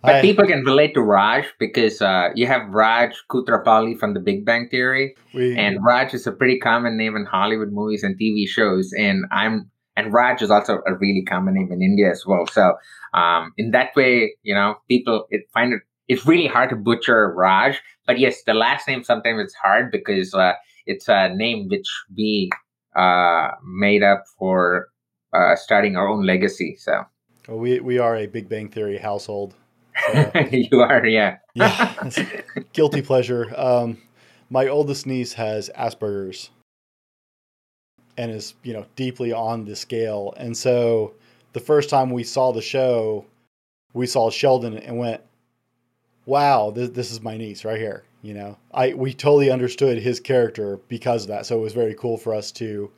[0.00, 4.20] but I, people can relate to Raj because uh, you have Raj Koothrappali from The
[4.20, 8.18] Big Bang Theory, we, and Raj is a pretty common name in Hollywood movies and
[8.18, 12.24] TV shows, and I'm and Raj is also a really common name in India as
[12.26, 12.46] well.
[12.46, 12.76] So
[13.12, 17.32] um, in that way, you know, people it find it it's really hard to butcher
[17.34, 17.80] Raj.
[18.06, 20.52] But yes, the last name sometimes it's hard because uh,
[20.86, 22.50] it's a name which we
[22.96, 24.88] uh, made up for
[25.32, 26.76] uh, starting our own legacy.
[26.78, 27.04] So
[27.48, 29.54] well, we we are a Big Bang Theory household.
[30.12, 30.32] So.
[30.50, 31.36] you are, yeah.
[31.54, 32.10] yeah,
[32.72, 33.54] guilty pleasure.
[33.56, 33.98] Um,
[34.50, 36.50] my oldest niece has Asperger's
[38.16, 41.14] and is you know deeply on the scale, and so
[41.52, 43.24] the first time we saw the show,
[43.92, 45.22] we saw Sheldon and went,
[46.26, 50.20] "Wow, this this is my niece right here." You know, I we totally understood his
[50.20, 51.46] character because of that.
[51.46, 52.90] So it was very cool for us to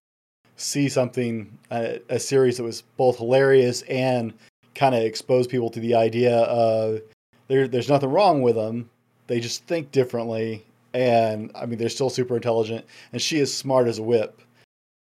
[0.57, 4.33] see something a, a series that was both hilarious and
[4.75, 7.01] kind of expose people to the idea of
[7.49, 8.91] there, there's nothing wrong with them.
[9.27, 10.65] They just think differently.
[10.95, 12.85] And I mean, they're still super intelligent.
[13.13, 14.41] And she is smart as a whip.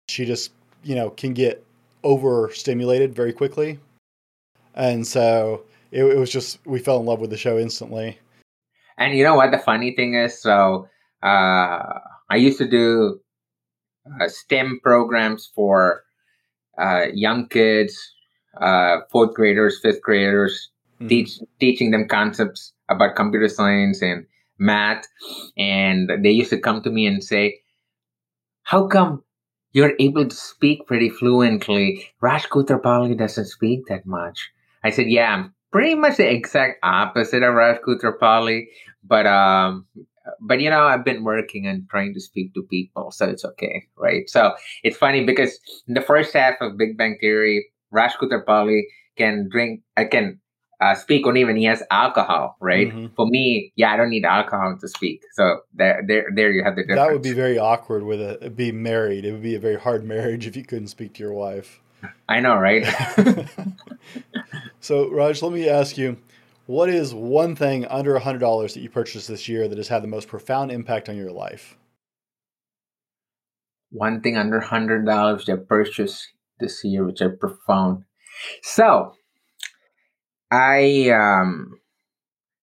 [0.08, 1.64] She just, you know, can get
[2.04, 3.78] overstimulated very quickly.
[4.74, 8.18] And so it, it was just, we fell in love with the show instantly.
[8.96, 9.50] And you know what?
[9.50, 10.88] The funny thing is, so
[11.22, 11.98] uh,
[12.30, 13.20] I used to do
[14.20, 16.04] uh, STEM programs for
[16.78, 17.96] uh, young kids,
[18.60, 21.08] uh, fourth graders, fifth graders, mm-hmm.
[21.08, 24.26] teach, teaching them concepts about computer science and
[24.58, 25.06] math.
[25.56, 27.60] And they used to come to me and say,
[28.62, 29.22] How come
[29.72, 32.06] you're able to speak pretty fluently?
[32.20, 34.50] Raj Koothrappali doesn't speak that much.
[34.84, 38.66] I said, Yeah, I'm pretty much the exact opposite of Raj Koothrappali.
[39.04, 39.86] But um,
[40.40, 43.86] but you know, I've been working and trying to speak to people, so it's okay,
[43.96, 44.28] right?
[44.28, 48.82] So it's funny because in the first half of Big Bang Theory, Raj Koothrappali
[49.16, 50.40] can drink, I can
[50.80, 52.88] uh, speak only even he has alcohol, right?
[52.88, 53.14] Mm-hmm.
[53.16, 55.22] For me, yeah, I don't need alcohol to speak.
[55.32, 57.00] So there, there, there you have the difference.
[57.00, 59.24] That would be very awkward with a be married.
[59.24, 61.80] It would be a very hard marriage if you couldn't speak to your wife.
[62.28, 62.86] I know, right?
[64.80, 66.18] so, Raj, let me ask you
[66.66, 70.02] what is one thing under a $100 that you purchased this year that has had
[70.02, 71.76] the most profound impact on your life?
[73.90, 75.06] One thing under $100
[75.46, 76.28] that I purchased
[76.60, 78.04] this year, which are profound.
[78.62, 79.14] So,
[80.50, 81.78] I um,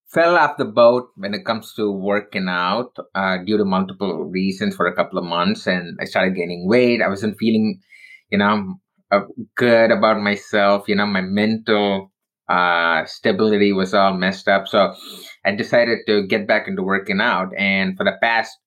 [0.07, 4.75] fell off the boat when it comes to working out uh, due to multiple reasons
[4.75, 7.01] for a couple of months, and I started gaining weight.
[7.01, 7.81] I wasn't feeling,
[8.29, 8.75] you know,
[9.11, 9.21] uh,
[9.55, 10.87] good about myself.
[10.87, 12.11] You know, my mental
[12.49, 14.67] uh, stability was all messed up.
[14.67, 14.93] So
[15.45, 17.49] I decided to get back into working out.
[17.57, 18.57] And for the past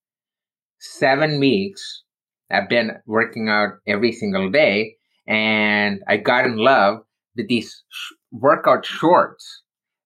[0.81, 2.05] seven weeks,
[2.51, 4.97] I've been working out every single day.
[5.27, 7.01] And I got in love
[7.37, 7.83] with these
[8.33, 9.63] workout shorts,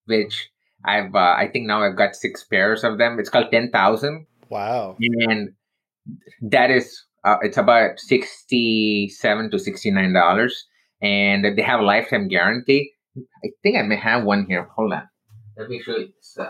[0.06, 0.50] which
[0.85, 3.18] I've, uh, I think now I've got six pairs of them.
[3.18, 4.26] It's called 10,000.
[4.48, 4.96] Wow.
[5.00, 5.50] And
[6.42, 10.52] that is, uh, it's about 67 to $69.
[11.00, 12.92] And they have a lifetime guarantee.
[13.16, 14.68] I think I may have one here.
[14.76, 15.08] Hold on.
[15.56, 16.38] Let me show you this.
[16.38, 16.48] Uh,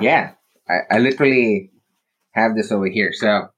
[0.00, 0.32] yeah,
[0.68, 1.70] I, I literally
[2.32, 3.12] have this over here.
[3.12, 3.48] So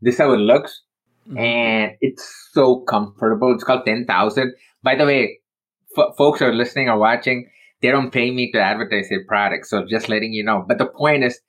[0.00, 0.82] this is how it looks.
[1.28, 1.38] Mm-hmm.
[1.38, 3.52] And it's so comfortable.
[3.54, 4.54] It's called 10,000.
[4.82, 5.38] By the way,
[5.96, 7.48] f- folks are listening or watching,
[7.80, 9.66] they don't pay me to advertise their product.
[9.66, 10.64] So just letting you know.
[10.66, 11.40] But the point is,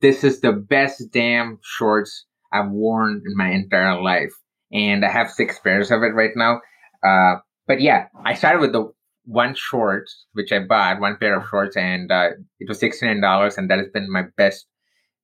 [0.00, 4.32] this is the best damn shorts I've worn in my entire life.
[4.72, 6.60] And I have six pairs of it right now.
[7.04, 8.92] Uh, but yeah, I started with the
[9.24, 13.20] one shorts which I bought, one pair of shorts, and uh, it was sixty nine
[13.20, 14.66] dollars, and that has been my best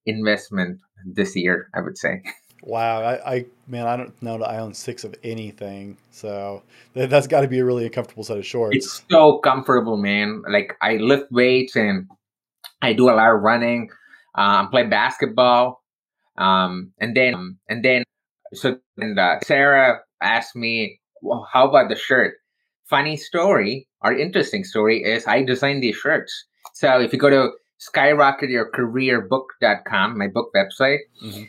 [0.06, 2.22] investment this year, I would say.
[2.62, 6.62] Wow, I, I man, I don't know that I own six of anything, so
[6.94, 8.76] that, has got to be a really uncomfortable set of shorts.
[8.76, 10.42] It's so comfortable, man.
[10.48, 12.06] Like I lift weights and
[12.82, 13.90] I do a lot of running.
[14.34, 15.82] Um, play basketball,
[16.36, 18.04] um, and then um, and then
[18.54, 22.34] so and uh, Sarah asked me, well, "How about the shirt?"
[22.88, 26.44] Funny story our interesting story is I designed these shirts.
[26.74, 27.50] So if you go to
[27.80, 31.44] skyrocketyourcareerbook.com, my book website, mm-hmm.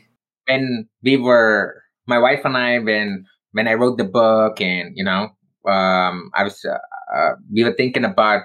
[0.48, 5.04] when we were, my wife and I, when when I wrote the book, and you
[5.04, 5.30] know,
[5.70, 6.78] um, I was, uh,
[7.16, 8.44] uh, we were thinking about,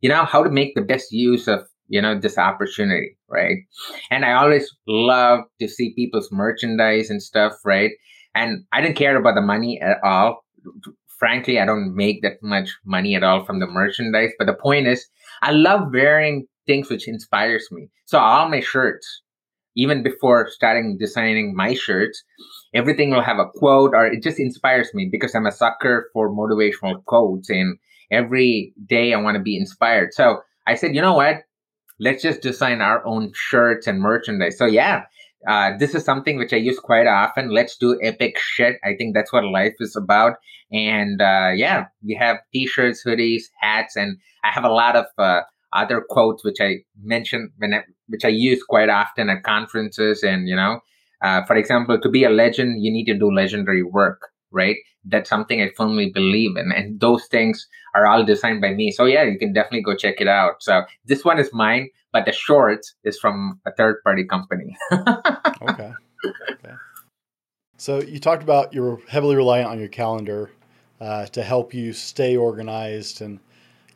[0.00, 3.58] you know, how to make the best use of you know this opportunity, right?
[4.10, 7.90] And I always love to see people's merchandise and stuff, right?
[8.34, 10.44] And I didn't care about the money at all
[11.20, 14.32] frankly, I don't make that much money at all from the merchandise.
[14.38, 15.06] But the point is,
[15.42, 17.88] I love wearing things which inspires me.
[18.06, 19.06] So all my shirts,
[19.76, 22.24] even before starting designing my shirts,
[22.74, 26.30] everything will have a quote or it just inspires me because I'm a sucker for
[26.30, 27.78] motivational quotes and
[28.10, 30.12] every day I want to be inspired.
[30.12, 31.36] So I said, you know what?
[31.98, 34.56] Let's just design our own shirts and merchandise.
[34.56, 35.04] So yeah,
[35.46, 37.50] uh, this is something which I use quite often.
[37.50, 38.76] Let's do epic shit.
[38.84, 40.34] I think that's what life is about.
[40.72, 45.40] And uh, yeah, we have t-shirts, hoodies, hats, and I have a lot of uh,
[45.72, 50.48] other quotes which I mention when I, which I use quite often at conferences and
[50.48, 50.80] you know
[51.22, 54.76] Uh, for example, to be a legend, you need to do legendary work, right?
[55.04, 56.72] That's something I firmly believe in.
[56.72, 58.90] And those things are all designed by me.
[58.90, 60.62] So yeah, you can definitely go check it out.
[60.62, 64.76] So this one is mine, but the shorts is from a third party company.
[64.92, 65.92] okay.
[66.50, 66.74] Okay.
[67.78, 70.50] So you talked about you're heavily reliant on your calendar
[71.00, 73.40] uh, to help you stay organized, and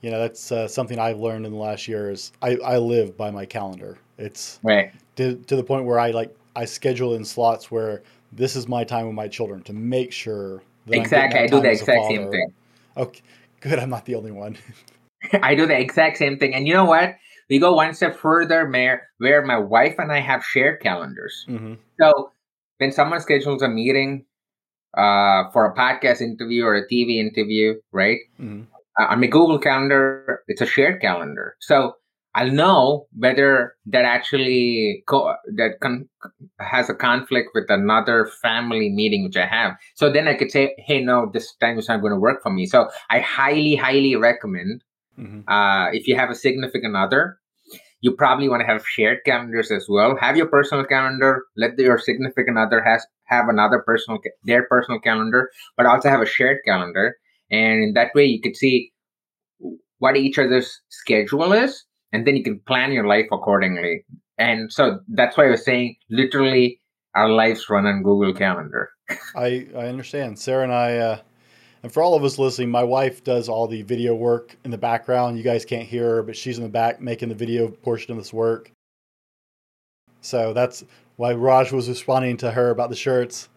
[0.01, 2.11] you know that's uh, something I've learned in the last year.
[2.11, 3.99] Is I, I live by my calendar.
[4.17, 8.57] It's right to, to the point where I like I schedule in slots where this
[8.57, 10.62] is my time with my children to make sure.
[10.87, 12.53] that exactly, I do the exact same thing.
[12.97, 13.23] Okay,
[13.61, 13.79] good.
[13.79, 14.57] I'm not the only one.
[15.43, 17.17] I do the exact same thing, and you know what?
[17.51, 21.45] We go one step further, Mayor, where my wife and I have shared calendars.
[21.49, 21.75] Mm-hmm.
[22.01, 22.33] So
[22.79, 24.25] when someone schedules a meeting
[24.97, 28.19] uh, for a podcast interview or a TV interview, right?
[28.40, 28.62] Mm-hmm.
[28.99, 31.57] Uh, on my Google Calendar, it's a shared calendar.
[31.61, 31.97] So
[32.35, 36.09] I'll know whether that actually co- that con-
[36.59, 39.77] has a conflict with another family meeting which I have.
[39.94, 42.51] So then I could say, "Hey, no, this time is not going to work for
[42.51, 44.83] me." So I highly, highly recommend
[45.18, 45.49] mm-hmm.
[45.49, 47.38] uh, if you have a significant other,
[48.01, 50.16] you probably want to have shared calendars as well.
[50.16, 51.44] Have your personal calendar.
[51.57, 56.27] Let your significant other has have another personal their personal calendar, but also have a
[56.27, 57.16] shared calendar.
[57.51, 58.92] And in that way, you could see
[59.99, 64.05] what each other's schedule is and then you can plan your life accordingly.
[64.38, 66.81] And so that's why I was saying literally
[67.16, 68.90] our lives run on Google Calendar.
[69.37, 70.38] I, I understand.
[70.38, 71.18] Sarah and I, uh,
[71.83, 74.79] and for all of us listening, my wife does all the video work in the
[74.79, 75.37] background.
[75.37, 78.18] You guys can't hear her, but she's in the back making the video portion of
[78.18, 78.70] this work.
[80.20, 80.85] So that's
[81.16, 83.48] why Raj was responding to her about the shirts.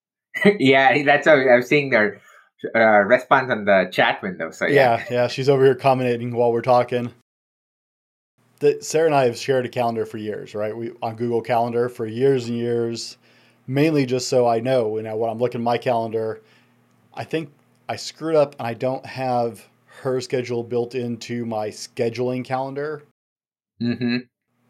[0.58, 2.20] yeah, that's how I'm seeing their
[2.74, 4.50] uh, response on the chat window.
[4.50, 4.98] So yeah.
[4.98, 7.12] yeah, yeah, she's over here commenting while we're talking
[8.60, 10.76] that Sarah and I have shared a calendar for years, right?
[10.76, 13.16] We on Google Calendar for years and years,
[13.66, 16.42] mainly just so I know, you know, when I'm looking at my calendar,
[17.14, 17.50] I think
[17.88, 19.66] I screwed up and I don't have
[20.02, 23.02] her schedule built into my scheduling calendar.
[23.82, 24.18] Mm-hmm.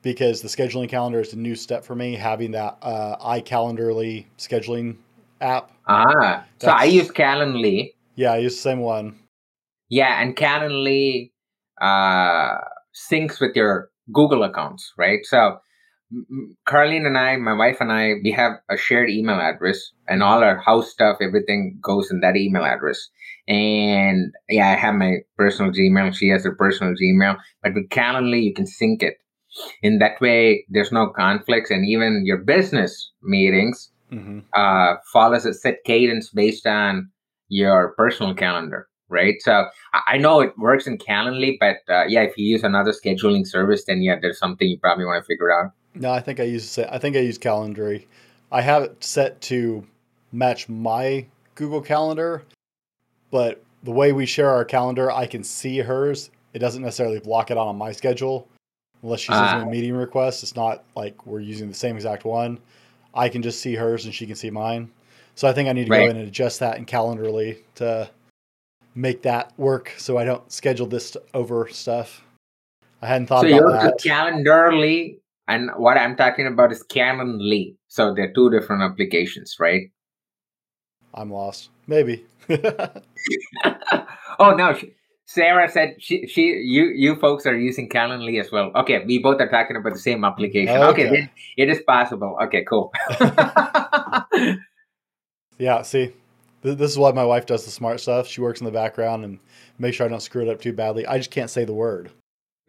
[0.03, 4.97] Because the scheduling calendar is a new step for me, having that uh, iCalendarly scheduling
[5.43, 5.73] app.
[5.87, 7.93] Ah, That's, so I use Calendly.
[8.15, 9.19] Yeah, I use the same one.
[9.91, 11.33] Yeah, and Calendly.
[11.81, 12.59] Uh
[12.95, 15.21] syncs with your Google accounts, right?
[15.25, 15.59] So
[16.69, 20.43] Carlene and I, my wife and I, we have a shared email address, and all
[20.43, 23.09] our house stuff, everything goes in that email address.
[23.47, 26.15] And yeah, I have my personal Gmail.
[26.15, 29.19] She has her personal Gmail, but with Calendly, you can sync it.
[29.83, 34.41] In that way, there's no conflicts, and even your business meetings mm-hmm.
[34.55, 37.11] uh, follows a set cadence based on
[37.49, 39.41] your personal calendar right?
[39.43, 39.67] So
[40.07, 43.85] I know it works in Calendly, but uh, yeah, if you use another scheduling service,
[43.85, 45.73] then yeah, there's something you probably want to figure out.
[45.95, 48.07] No, I think I use I think I use Calendly.
[48.53, 49.87] I have it set to
[50.33, 52.43] match my Google Calendar,
[53.31, 56.31] but the way we share our calendar, I can see hers.
[56.53, 58.49] It doesn't necessarily block it on my schedule
[59.03, 59.71] unless she sends uh, me a ah.
[59.71, 60.43] meeting request.
[60.43, 62.59] It's not like we're using the same exact one.
[63.15, 64.91] I can just see hers and she can see mine.
[65.35, 66.05] So I think I need to right.
[66.05, 68.11] go in and adjust that in Calendarly to
[68.95, 72.23] make that work so I don't schedule this over stuff.
[73.03, 73.61] I hadn't thought about it.
[73.61, 74.01] so that.
[74.01, 77.77] Calendarly, and what I'm talking about is Calendly.
[77.89, 79.91] So they're two different applications, right?
[81.15, 81.71] I'm lost.
[81.87, 82.25] Maybe.
[84.39, 84.77] oh no,
[85.31, 88.73] Sarah said she she you you folks are using Calendly as well.
[88.75, 90.77] Okay, we both are talking about the same application.
[90.77, 92.37] Okay, okay it is possible.
[92.43, 92.93] Okay, cool.
[95.59, 96.13] yeah, see,
[96.63, 98.27] this is why my wife does the smart stuff.
[98.27, 99.39] She works in the background and
[99.79, 101.07] make sure I don't screw it up too badly.
[101.07, 102.11] I just can't say the word.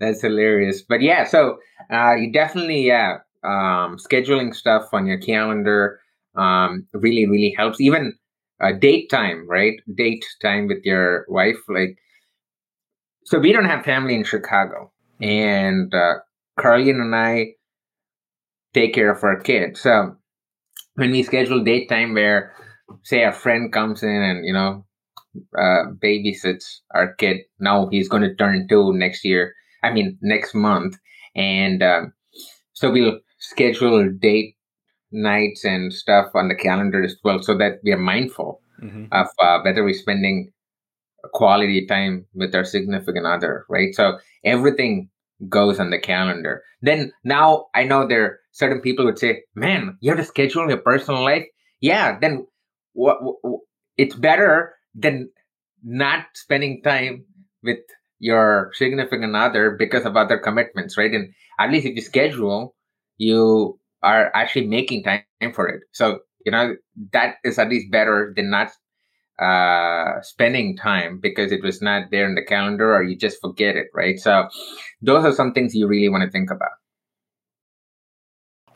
[0.00, 0.82] That's hilarious.
[0.82, 1.58] But yeah, so
[1.92, 6.00] uh, you definitely yeah um, scheduling stuff on your calendar
[6.34, 7.80] um, really really helps.
[7.80, 8.14] Even
[8.60, 9.74] uh, date time, right?
[9.94, 11.98] Date time with your wife, like.
[13.26, 16.14] So we don't have family in Chicago, and uh,
[16.58, 17.46] and I
[18.74, 19.80] take care of our kids.
[19.80, 20.16] So
[20.96, 22.52] when we schedule date time where
[23.02, 24.84] say a friend comes in and you know
[25.58, 30.54] uh, babysits our kid now he's going to turn two next year i mean next
[30.54, 30.96] month
[31.34, 32.12] and um,
[32.72, 34.56] so we'll schedule date
[35.10, 39.04] nights and stuff on the calendar as well so that we are mindful mm-hmm.
[39.12, 40.52] of uh, whether we're spending
[41.32, 45.08] quality time with our significant other right so everything
[45.48, 46.62] goes on the calendar.
[46.82, 50.68] Then now I know there are certain people would say, "Man, you have to schedule
[50.68, 51.46] your personal life."
[51.80, 52.46] Yeah, then
[52.92, 53.18] what?
[53.96, 55.30] It's better than
[55.82, 57.26] not spending time
[57.62, 57.78] with
[58.18, 61.12] your significant other because of other commitments, right?
[61.12, 62.74] And at least if you schedule,
[63.18, 65.82] you are actually making time for it.
[65.92, 66.76] So, you know,
[67.12, 68.70] that is at least better than not
[69.38, 73.76] uh spending time because it was not there in the calendar or you just forget
[73.76, 74.18] it right?
[74.18, 74.48] So
[75.02, 76.70] those are some things you really want to think about.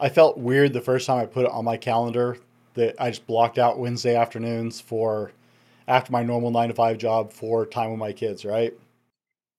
[0.01, 2.39] I felt weird the first time i put it on my calendar
[2.75, 5.33] that i just blocked out wednesday afternoons for
[5.87, 8.75] after my normal nine to five job for time with my kids right?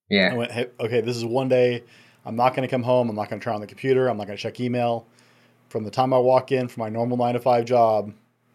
[0.09, 0.31] Yeah.
[0.31, 1.83] I went hey, okay this is one day.
[2.25, 3.09] I'm not going to come home.
[3.09, 4.09] I'm not going to turn on the computer.
[4.09, 5.07] I'm not going to check email.
[5.69, 8.13] From the time i walk in for my normal nine to five job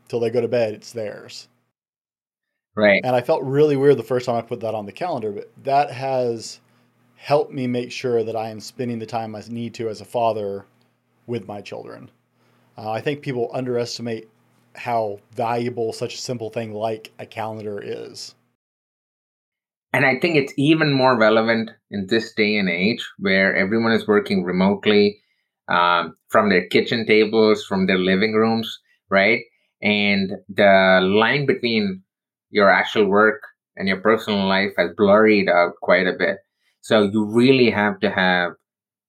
[0.09, 1.49] till they go to bed it's theirs
[2.77, 3.01] Right.
[3.05, 5.51] And I felt really weird the first time I put that on the calendar, but
[5.63, 6.61] that has
[7.17, 10.05] helped me make sure that I am spending the time I need to as a
[10.05, 10.67] father
[11.27, 12.11] with my children.
[12.77, 14.29] Uh, I think people underestimate
[14.75, 18.35] how valuable such a simple thing like a calendar is.
[19.93, 24.09] And I think it's even more relevant in this day and age where everyone is
[24.09, 25.21] working remotely
[25.69, 29.43] um, from their kitchen tables, from their living rooms, right?
[29.81, 32.03] And the line between
[32.55, 33.43] your actual work
[33.77, 36.39] and your personal life has blurred out quite a bit.
[36.83, 38.53] So you really have to have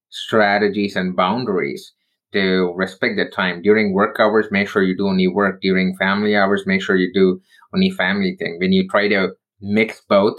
[0.10, 1.94] strategies and boundaries
[2.34, 3.62] to respect the time.
[3.62, 5.62] During work hours, make sure you do only work.
[5.62, 7.40] During family hours, make sure you do
[7.74, 8.58] only family thing.
[8.60, 10.38] When you try to mix both,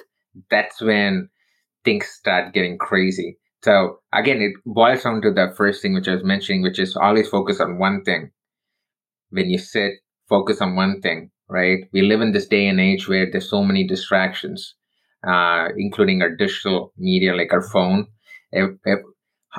[0.50, 1.28] that's when
[1.84, 3.38] things start getting crazy.
[3.62, 6.96] So again, it boils down to the first thing which I was mentioning, which is
[6.96, 8.32] always focus on one thing.
[9.30, 9.94] When you sit,
[10.28, 11.78] focus on one thing right?
[11.92, 14.74] We live in this day and age where there's so many distractions,
[15.26, 18.06] uh, including our digital media like our phone.
[18.52, 19.00] If, if,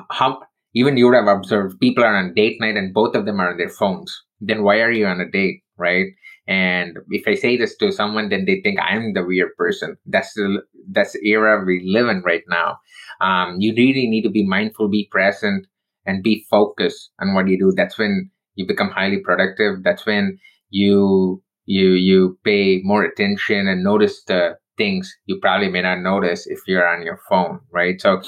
[0.09, 0.39] how
[0.73, 3.51] even you would have observed people are on date night and both of them are
[3.51, 4.15] on their phones.
[4.39, 6.07] Then why are you on a date, right?
[6.47, 9.97] And if I say this to someone, then they think I'm the weird person.
[10.05, 12.79] That's the that's the era we live in right now.
[13.19, 15.67] Um, you really need to be mindful, be present,
[16.05, 17.73] and be focused on what you do.
[17.75, 19.83] That's when you become highly productive.
[19.83, 20.37] That's when
[20.69, 26.47] you you you pay more attention and notice the things you probably may not notice
[26.47, 28.01] if you're on your phone right?
[28.01, 28.21] So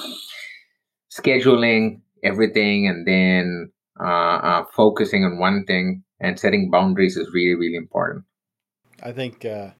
[1.10, 7.54] scheduling everything and then uh, uh, focusing on one thing and setting boundaries is really
[7.54, 8.24] really important.
[9.02, 9.70] I think uh,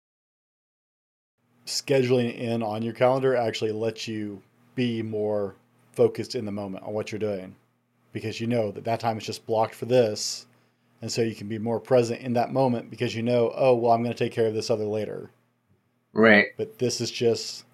[1.66, 4.42] scheduling in on your calendar actually lets you
[4.74, 5.54] be more
[5.92, 7.54] focused in the moment on what you're doing
[8.12, 10.46] because you know that that time is just blocked for this
[11.02, 13.92] and so you can be more present in that moment because you know oh well
[13.92, 15.30] i'm going to take care of this other later.
[16.12, 16.46] Right.
[16.56, 17.64] But this is just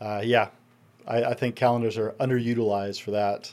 [0.00, 0.48] uh, yeah
[1.06, 3.52] I, I think calendars are underutilized for that.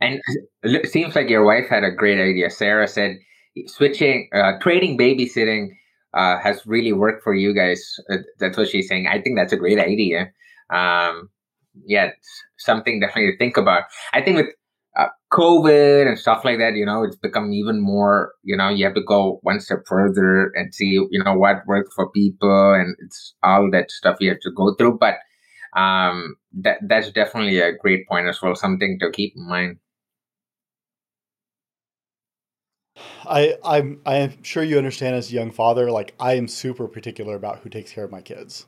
[0.00, 0.18] And
[0.62, 2.48] it seems like your wife had a great idea.
[2.50, 3.18] Sarah said
[3.66, 5.72] switching uh, trading babysitting
[6.14, 8.00] uh, has really worked for you guys.
[8.10, 9.06] Uh, that's what she's saying.
[9.06, 10.32] I think that's a great idea.
[10.70, 11.28] Um,
[11.84, 12.10] yeah
[12.58, 13.84] something definitely to think about.
[14.12, 14.46] I think with
[14.96, 18.84] uh, COVID and stuff like that, you know, it's become even more, you know, you
[18.84, 22.96] have to go one step further and see, you know, what works for people and
[23.04, 24.98] it's all that stuff you have to go through.
[24.98, 25.16] But
[25.76, 29.78] um, that that's definitely a great point as well, something to keep in mind.
[33.26, 37.34] I I'm I'm sure you understand as a young father, like I am super particular
[37.36, 38.66] about who takes care of my kids.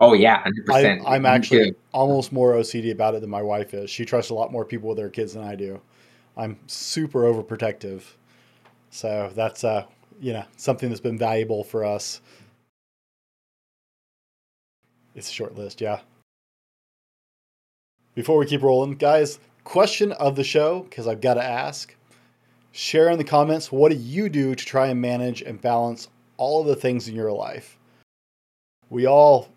[0.00, 1.02] Oh yeah, hundred percent.
[1.06, 3.90] I'm actually almost more OCD about it than my wife is.
[3.90, 5.80] She trusts a lot more people with their kids than I do.
[6.36, 8.02] I'm super overprotective,
[8.90, 9.84] so that's uh
[10.20, 12.20] you know something that's been valuable for us.
[15.14, 16.00] It's a short list, yeah.
[18.14, 21.94] Before we keep rolling, guys, question of the show because I've got to ask.
[22.70, 26.60] Share in the comments what do you do to try and manage and balance all
[26.60, 27.76] of the things in your life?
[28.90, 29.48] We all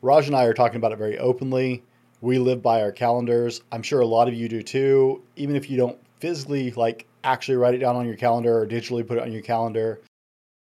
[0.00, 1.82] Raj and I are talking about it very openly.
[2.20, 3.62] We live by our calendars.
[3.72, 5.22] I'm sure a lot of you do too.
[5.34, 9.06] Even if you don't physically like actually write it down on your calendar or digitally
[9.06, 10.00] put it on your calendar,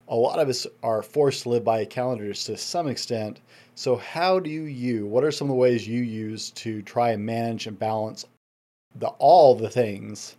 [0.07, 3.41] a lot of us are forced to live by calendars to some extent.
[3.75, 7.23] So how do you what are some of the ways you use to try and
[7.23, 8.25] manage and balance
[8.95, 10.37] the all the things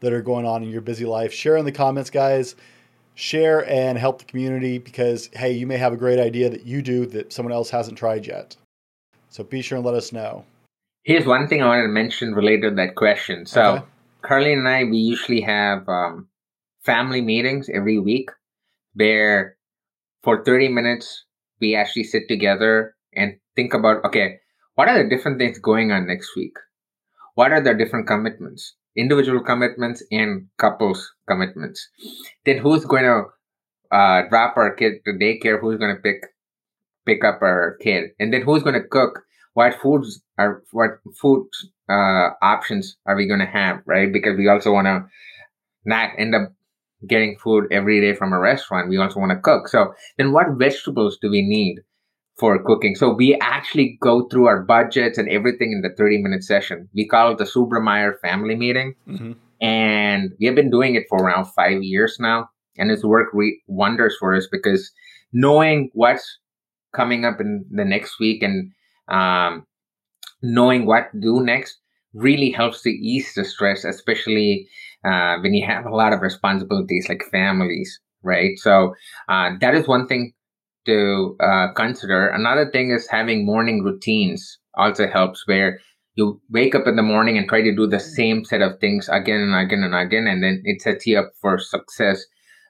[0.00, 1.32] that are going on in your busy life?
[1.32, 2.54] Share in the comments, guys
[3.16, 6.82] share and help the community because, hey, you may have a great idea that you
[6.82, 8.54] do that someone else hasn't tried yet.
[9.30, 10.44] So be sure and let us know.
[11.02, 13.46] Here's one thing I wanted to mention related to that question.
[13.46, 13.84] So, okay.
[14.22, 16.28] Carly and I, we usually have um,
[16.84, 18.30] family meetings every week
[18.94, 19.56] where
[20.22, 21.24] for 30 minutes,
[21.60, 24.40] we actually sit together and think about okay,
[24.74, 26.56] what are the different things going on next week?
[27.34, 28.74] What are the different commitments?
[28.96, 31.88] Individual commitments and couples commitments.
[32.44, 33.24] Then who's going to
[33.96, 35.60] uh, drop our kid to daycare?
[35.60, 36.22] Who's going to pick
[37.06, 38.10] pick up our kid?
[38.18, 39.26] And then who's going to cook?
[39.56, 41.48] what foods are what food
[41.88, 44.12] uh, options are we going to have, right?
[44.12, 45.06] Because we also want to
[45.86, 46.52] not end up
[47.08, 48.90] getting food every day from a restaurant.
[48.90, 49.68] We also want to cook.
[49.68, 51.78] So then, what vegetables do we need?
[52.38, 52.94] For cooking.
[52.96, 56.86] So we actually go through our budgets and everything in the 30 minute session.
[56.94, 58.94] We call it the Subrameyer family meeting.
[59.08, 59.32] Mm-hmm.
[59.62, 62.50] And we have been doing it for around five years now.
[62.76, 64.92] And it's worked re- wonders for us because
[65.32, 66.38] knowing what's
[66.94, 68.70] coming up in the next week and
[69.08, 69.66] um,
[70.42, 71.78] knowing what to do next
[72.12, 74.68] really helps to ease the stress, especially
[75.04, 78.58] uh, when you have a lot of responsibilities like families, right?
[78.58, 78.94] So
[79.28, 80.32] uh, that is one thing
[80.86, 82.28] to uh, consider.
[82.28, 85.80] Another thing is having morning routines also helps where
[86.14, 89.08] you wake up in the morning and try to do the same set of things
[89.10, 92.24] again and again and again, and then it sets you up for success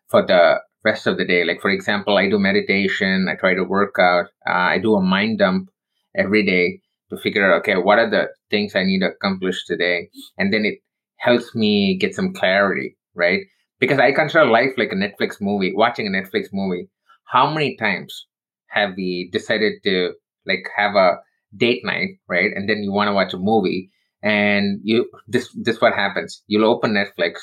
[0.08, 1.44] for the rest of the day.
[1.44, 5.02] Like, for example, I do meditation, I try to work out, uh, I do a
[5.02, 5.70] mind dump
[6.16, 10.08] every day to figure out, okay, what are the things I need to accomplish today?
[10.38, 10.78] And then it
[11.18, 13.40] helps me get some clarity, right?
[13.78, 16.88] Because I consider life like a Netflix movie, watching a Netflix movie
[17.26, 18.26] how many times
[18.68, 20.12] have we decided to
[20.46, 21.16] like have a
[21.56, 22.50] date night, right?
[22.54, 23.90] And then you want to watch a movie
[24.22, 26.42] and you this this what happens.
[26.46, 27.38] You'll open Netflix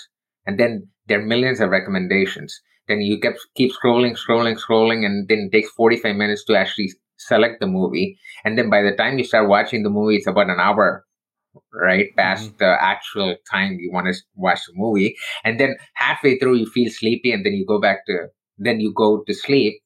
[0.45, 2.59] and then there are millions of recommendations.
[2.87, 6.91] Then you keep keep scrolling, scrolling, scrolling, and then it takes 45 minutes to actually
[7.17, 8.17] select the movie.
[8.43, 11.05] And then by the time you start watching the movie, it's about an hour
[11.73, 12.57] right past mm-hmm.
[12.59, 16.89] the actual time you want to watch the movie and then halfway through you feel
[16.91, 18.27] sleepy and then you go back to
[18.57, 19.81] then you go to sleep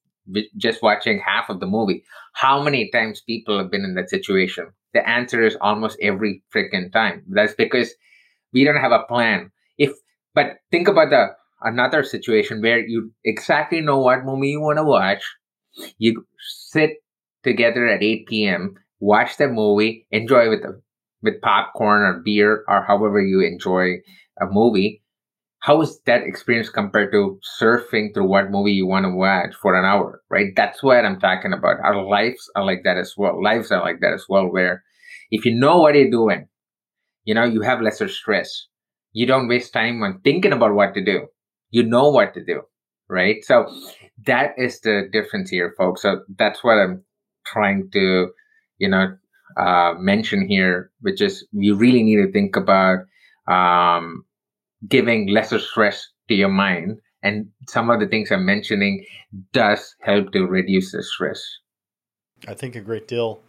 [0.56, 2.04] just watching half of the movie.
[2.34, 4.68] How many times people have been in that situation?
[4.92, 7.24] The answer is almost every freaking time.
[7.28, 7.94] That's because
[8.52, 9.50] we don't have a plan.
[9.78, 9.92] If
[10.34, 11.28] but think about the
[11.62, 15.22] another situation where you exactly know what movie you want to watch.
[15.98, 16.96] You sit
[17.44, 20.64] together at 8 p.m., watch the movie, enjoy with
[21.22, 23.96] with popcorn or beer or however you enjoy
[24.40, 25.02] a movie
[25.60, 29.74] how is that experience compared to surfing through what movie you want to watch for
[29.78, 30.52] an hour right?
[30.56, 31.80] That's what i'm talking about.
[31.84, 33.42] Our lives are like that as well.
[33.42, 34.84] Lives are like that as well where
[35.30, 36.48] if you know what you're doing
[37.24, 38.66] you know you have lesser stress.
[39.12, 41.26] You don't waste time on thinking about what to do.
[41.70, 42.62] You know what to do
[43.08, 43.42] right?
[43.44, 43.66] So
[44.26, 46.02] that is the difference here folks.
[46.02, 47.02] So that's what i'm
[47.46, 48.28] trying to
[48.78, 49.16] you know
[49.56, 52.98] uh, mention here which is you really need to think about
[53.50, 54.24] um,
[54.86, 57.00] giving lesser stress to your mind.
[57.22, 59.04] And some of the things I'm mentioning
[59.52, 61.42] does help to reduce the stress.
[62.46, 63.40] I think a great deal.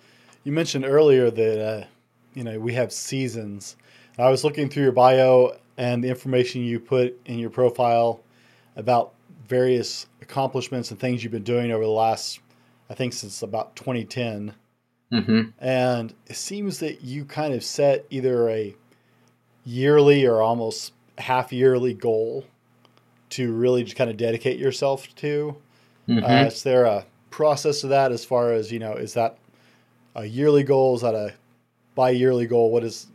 [0.43, 1.85] You mentioned earlier that uh,
[2.33, 3.75] you know we have seasons.
[4.17, 8.21] I was looking through your bio and the information you put in your profile
[8.75, 9.13] about
[9.47, 12.39] various accomplishments and things you've been doing over the last,
[12.89, 14.53] I think, since about 2010.
[15.13, 15.41] Mm-hmm.
[15.59, 18.75] And it seems that you kind of set either a
[19.63, 22.45] yearly or almost half yearly goal
[23.29, 25.55] to really just kind of dedicate yourself to?
[26.07, 26.25] Mm-hmm.
[26.25, 29.37] Uh, is there a process to that as far as, you know, is that
[30.15, 30.95] a yearly goal?
[30.95, 31.33] Is that a
[31.95, 32.71] bi yearly goal?
[32.71, 33.07] What is,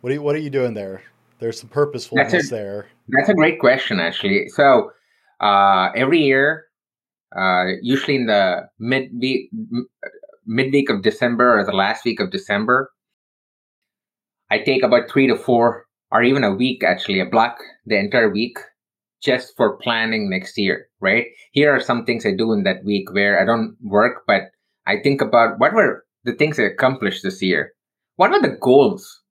[0.00, 1.02] what are you, what are you doing there?
[1.38, 2.86] There's some purposefulness that's a, there.
[3.08, 4.48] That's a great question, actually.
[4.48, 4.92] So,
[5.40, 6.66] uh, every year,
[7.36, 9.50] uh, usually in the mid week,
[10.46, 12.90] mid week of December or the last week of December,
[14.50, 15.83] I take about three to four
[16.14, 18.56] or even a week actually, a block the entire week
[19.20, 21.26] just for planning next year, right?
[21.50, 24.42] Here are some things I do in that week where I don't work, but
[24.86, 27.72] I think about what were the things I accomplished this year?
[28.16, 29.22] What were the goals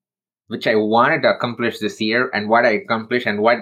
[0.48, 3.58] which I wanted to accomplish this year and what I accomplished and what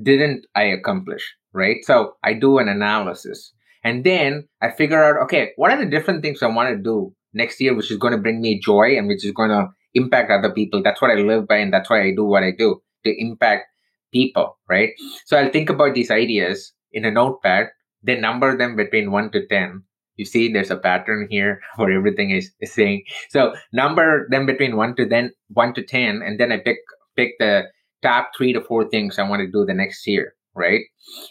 [0.00, 1.76] didn't I accomplish, right?
[1.82, 3.52] So I do an analysis
[3.84, 7.14] and then I figure out, okay, what are the different things I want to do
[7.34, 10.30] next year, which is going to bring me joy and which is going to impact
[10.30, 10.82] other people.
[10.82, 13.66] That's what I live by, and that's why I do what I do to impact
[14.12, 14.90] people, right?
[15.26, 17.68] So I'll think about these ideas in a notepad,
[18.02, 19.82] then number them between one to 10.
[20.16, 23.04] You see, there's a pattern here where everything is, is saying.
[23.30, 26.78] So number them between one to then one to 10, and then I pick,
[27.16, 27.64] pick the
[28.02, 30.82] top three to four things I want to do the next year, right?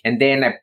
[0.03, 0.53] And then I,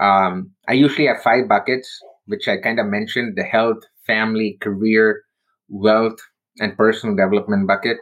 [0.00, 1.88] um, I usually have five buckets,
[2.26, 5.22] which I kind of mentioned the health, family, career,
[5.68, 6.18] wealth,
[6.58, 7.98] and personal development bucket.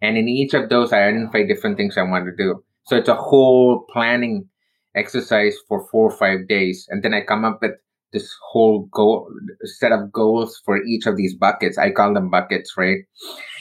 [0.00, 2.62] And in each of those, I identify different things I want to do.
[2.86, 4.48] So it's a whole planning
[4.94, 6.86] exercise for four or five days.
[6.90, 7.72] And then I come up with
[8.12, 9.28] this whole goal
[9.64, 11.78] set of goals for each of these buckets.
[11.78, 12.98] I call them buckets, right?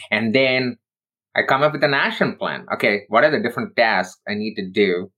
[0.10, 0.78] And then
[1.36, 2.66] I come up with an action plan.
[2.74, 5.12] Okay, what are the different tasks I need to do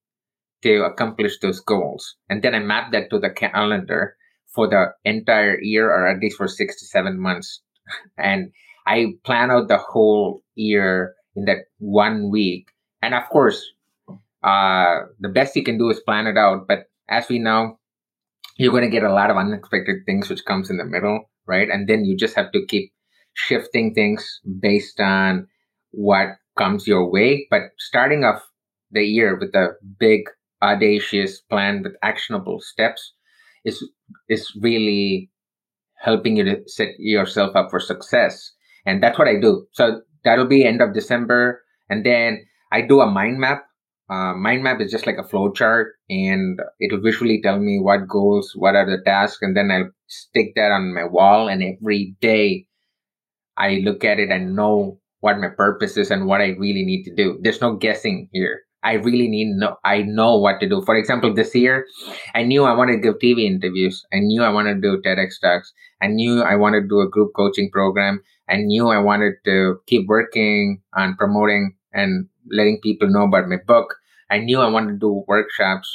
[0.61, 2.15] to accomplish those goals?
[2.29, 4.15] And then I map that to the calendar
[4.53, 7.61] for the entire year or at least for six to seven months
[8.17, 8.51] and
[8.85, 12.67] I plan out the whole year in that one week.
[13.01, 13.63] And of course,
[14.43, 16.67] uh, the best you can do is plan it out.
[16.67, 17.79] But as we know,
[18.57, 21.69] you're going to get a lot of unexpected things which comes in the middle, right?
[21.69, 22.91] And then you just have to keep
[23.33, 25.47] shifting things based on
[25.91, 26.27] what
[26.57, 27.47] comes your way.
[27.49, 28.41] But starting off
[28.91, 29.69] the year with a
[29.99, 30.21] big,
[30.61, 33.13] audacious plan with actionable steps
[33.65, 33.83] is
[34.29, 35.31] is really
[35.95, 38.51] helping you to set yourself up for success.
[38.85, 39.67] And that's what I do.
[39.71, 41.61] So that'll be end of December.
[41.89, 43.65] And then I do a mind map.
[44.09, 48.07] Uh, mind map is just like a flow chart and it'll visually tell me what
[48.07, 51.47] goals, what are the tasks, and then I'll stick that on my wall.
[51.47, 52.67] And every day
[53.57, 57.03] I look at it and know what my purpose is and what I really need
[57.05, 57.39] to do.
[57.41, 58.63] There's no guessing here.
[58.83, 60.81] I really need know I know what to do.
[60.81, 61.85] For example, this year
[62.35, 64.05] I knew I wanted to give TV interviews.
[64.13, 65.73] I knew I wanted to do TEDx talks.
[66.01, 68.21] I knew I wanted to do a group coaching program.
[68.49, 73.57] I knew I wanted to keep working on promoting and letting people know about my
[73.65, 73.95] book.
[74.29, 75.89] I knew I wanted to do workshops.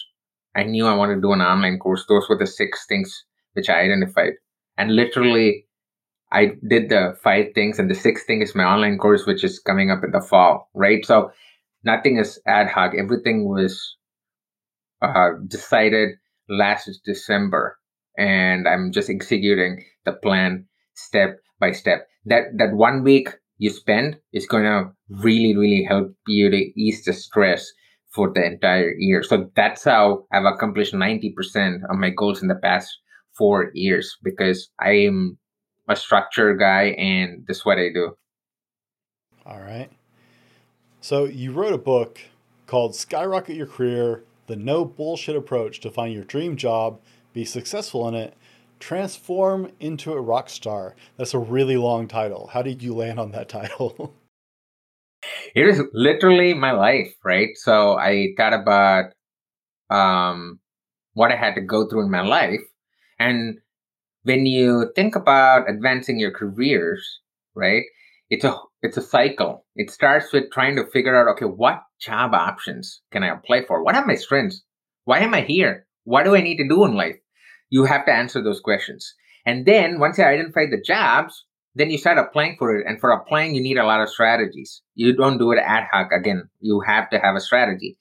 [0.56, 2.04] I knew I wanted to do an online course.
[2.08, 4.32] Those were the six things which I identified.
[4.78, 5.66] And literally
[6.30, 9.58] I did the five things and the sixth thing is my online course, which is
[9.58, 11.04] coming up in the fall, right?
[11.04, 11.30] So
[11.88, 12.92] nothing is ad hoc.
[12.94, 13.96] Everything was
[15.00, 16.10] uh, decided
[16.48, 17.78] last December,
[18.16, 22.06] and I'm just executing the plan step by step.
[22.26, 27.04] That that one week you spend is going to really really help you to ease
[27.04, 27.72] the stress
[28.14, 29.22] for the entire year.
[29.22, 32.88] So that's how I've accomplished 90% of my goals in the past
[33.36, 35.38] four years because I am
[35.88, 38.16] a structure guy and that's what I do.
[39.44, 39.90] All right.
[41.00, 42.18] So you wrote a book
[42.66, 47.00] called Skyrocket Your Career: The No Bullshit Approach to Find Your Dream Job,
[47.32, 48.36] Be Successful in It,
[48.80, 50.94] Transform into a Rock Star.
[51.16, 52.48] That's a really long title.
[52.52, 54.14] How did you land on that title?
[55.54, 57.50] it is literally my life, right?
[57.54, 59.12] So I thought about
[59.90, 60.58] um,
[61.14, 62.60] what I had to go through in my life.
[63.18, 63.58] And
[64.22, 67.20] when you think about advancing your careers,
[67.54, 67.84] right,
[68.30, 69.64] it's a it's a cycle.
[69.74, 73.82] It starts with trying to figure out, okay, what job options can I apply for?
[73.82, 74.62] What are my strengths?
[75.04, 75.86] Why am I here?
[76.04, 77.16] What do I need to do in life?
[77.70, 79.14] You have to answer those questions.
[79.44, 82.86] And then once you identify the jobs, then you start applying for it.
[82.86, 84.82] And for applying, you need a lot of strategies.
[84.94, 86.08] You don't do it ad hoc.
[86.12, 87.98] Again, you have to have a strategy.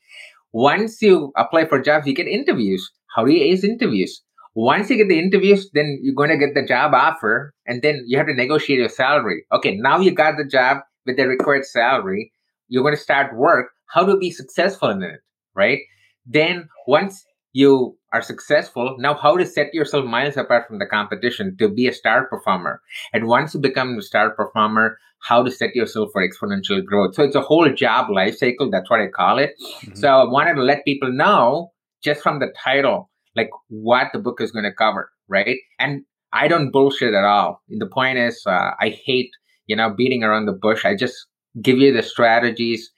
[0.52, 2.92] Once you apply for jobs, you get interviews.
[3.16, 4.22] How do you ace interviews?
[4.58, 8.04] Once you get the interviews, then you're going to get the job offer, and then
[8.08, 9.46] you have to negotiate your salary.
[9.52, 12.32] Okay, now you got the job with the required salary.
[12.68, 13.68] You're going to start work.
[13.94, 15.20] How to be successful in it,
[15.54, 15.78] right?
[16.26, 21.56] Then once you are successful, now how to set yourself miles apart from the competition
[21.60, 22.82] to be a star performer.
[23.14, 27.14] And once you become a star performer, how to set yourself for exponential growth.
[27.14, 28.72] So it's a whole job life cycle.
[28.72, 29.54] That's what I call it.
[29.62, 29.94] Mm-hmm.
[29.94, 34.42] So I wanted to let people know just from the title like what the book
[34.42, 35.58] is going to cover, right?
[35.80, 36.02] And
[36.34, 37.62] I don't bullshit at all.
[37.70, 39.32] The point is, uh, I hate
[39.68, 40.84] you know beating around the bush.
[40.86, 41.16] I just
[41.62, 42.92] give you the strategies.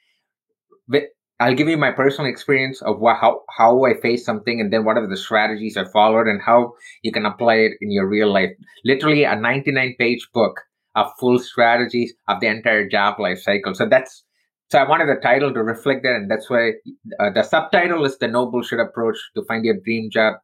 [1.42, 4.84] I'll give you my personal experience of what, how how I face something, and then
[4.84, 8.32] what are the strategies I followed, and how you can apply it in your real
[8.34, 8.52] life.
[8.84, 10.60] Literally, a 99 page book
[10.96, 13.74] of full strategies of the entire job life cycle.
[13.74, 14.24] So that's
[14.72, 16.74] so I wanted the title to reflect that, and that's why
[17.20, 20.36] uh, the subtitle is the no bullshit approach to find your dream job,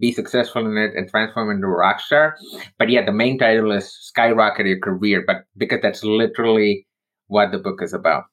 [0.00, 2.36] be successful in it, and transform into a rock star.
[2.78, 6.86] But yeah, the main title is skyrocket your career, but because that's literally
[7.28, 8.24] what the book is about.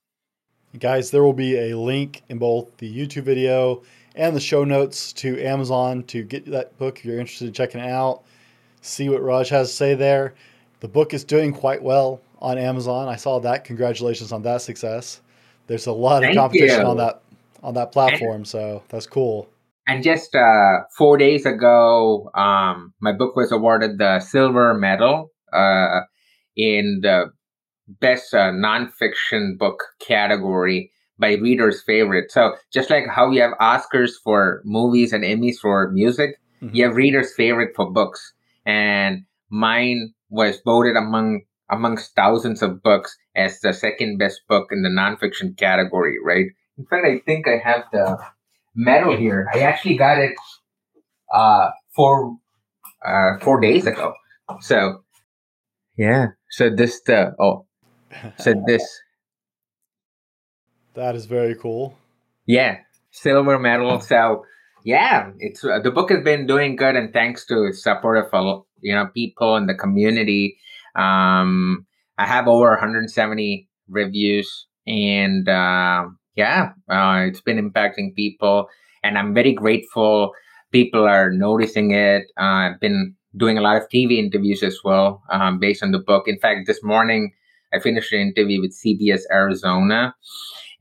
[0.79, 3.83] Guys, there will be a link in both the YouTube video
[4.15, 7.79] and the show notes to Amazon to get that book if you're interested in checking
[7.79, 8.23] it out.
[8.81, 10.33] See what Raj has to say there.
[10.79, 13.07] The book is doing quite well on Amazon.
[13.07, 13.63] I saw that.
[13.63, 15.21] Congratulations on that success.
[15.67, 16.87] There's a lot Thank of competition you.
[16.87, 17.21] on that
[17.63, 19.49] on that platform, and, so that's cool.
[19.87, 26.01] And just uh, four days ago, um, my book was awarded the silver medal uh,
[26.55, 27.25] in the
[27.99, 32.31] best uh, nonfiction book category by readers' favorite.
[32.31, 36.75] So just like how you have Oscars for movies and Emmys for music, mm-hmm.
[36.75, 38.33] you have readers' favorite for books,
[38.65, 44.83] and mine was voted among amongst thousands of books as the second best book in
[44.83, 46.45] the nonfiction category, right?
[46.77, 48.17] In fact, I think I have the
[48.75, 49.47] medal here.
[49.53, 50.35] I actually got it
[51.33, 52.37] uh, four
[53.05, 54.13] uh, four days ago.
[54.61, 55.03] So
[55.97, 56.27] yeah.
[56.49, 57.65] So this the oh,
[58.37, 58.83] so this.
[60.93, 61.97] that is very cool.
[62.45, 62.79] Yeah,
[63.11, 63.99] silver medal.
[64.01, 64.45] So
[64.83, 68.93] yeah, it's uh, the book has been doing good, and thanks to support of you
[68.93, 70.57] know people in the community
[70.95, 71.85] Um,
[72.17, 78.67] I have over 170 reviews, and uh, yeah, uh, it's been impacting people,
[79.03, 80.31] and I'm very grateful.
[80.71, 82.23] People are noticing it.
[82.39, 85.99] Uh, I've been doing a lot of TV interviews as well, um, based on the
[85.99, 86.27] book.
[86.27, 87.33] In fact, this morning
[87.73, 90.15] I finished an interview with CBS Arizona,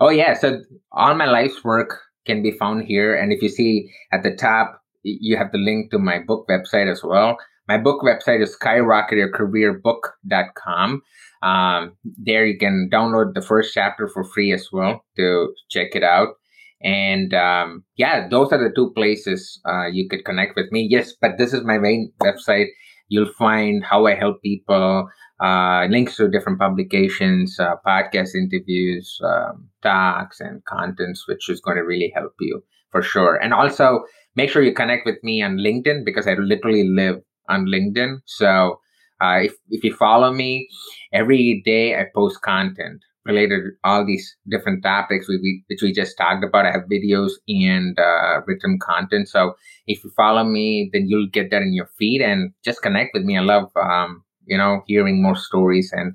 [0.00, 0.60] Oh yeah, so
[0.92, 4.80] all my life's work can be found here, and if you see at the top,
[5.02, 7.36] you have the link to my book website as well.
[7.68, 11.02] My book website is skyrocketyourcareerbook.com.
[11.42, 16.04] Um, there you can download the first chapter for free as well to check it
[16.04, 16.36] out.
[16.82, 20.86] And um, yeah, those are the two places uh, you could connect with me.
[20.90, 22.66] Yes, but this is my main website.
[23.08, 25.08] You'll find how I help people,
[25.40, 31.76] uh, links to different publications, uh, podcast interviews, um, talks, and contents, which is going
[31.76, 33.36] to really help you for sure.
[33.36, 34.04] And also
[34.34, 38.18] make sure you connect with me on LinkedIn because I literally live on LinkedIn.
[38.26, 38.80] So
[39.20, 40.68] uh, if, if you follow me,
[41.12, 46.16] every day I post content related all these different topics we, we, which we just
[46.16, 46.66] talked about.
[46.66, 49.28] I have videos and uh, written content.
[49.28, 49.54] So
[49.86, 53.24] if you follow me, then you'll get that in your feed and just connect with
[53.24, 53.36] me.
[53.36, 56.14] I love, um, you know, hearing more stories and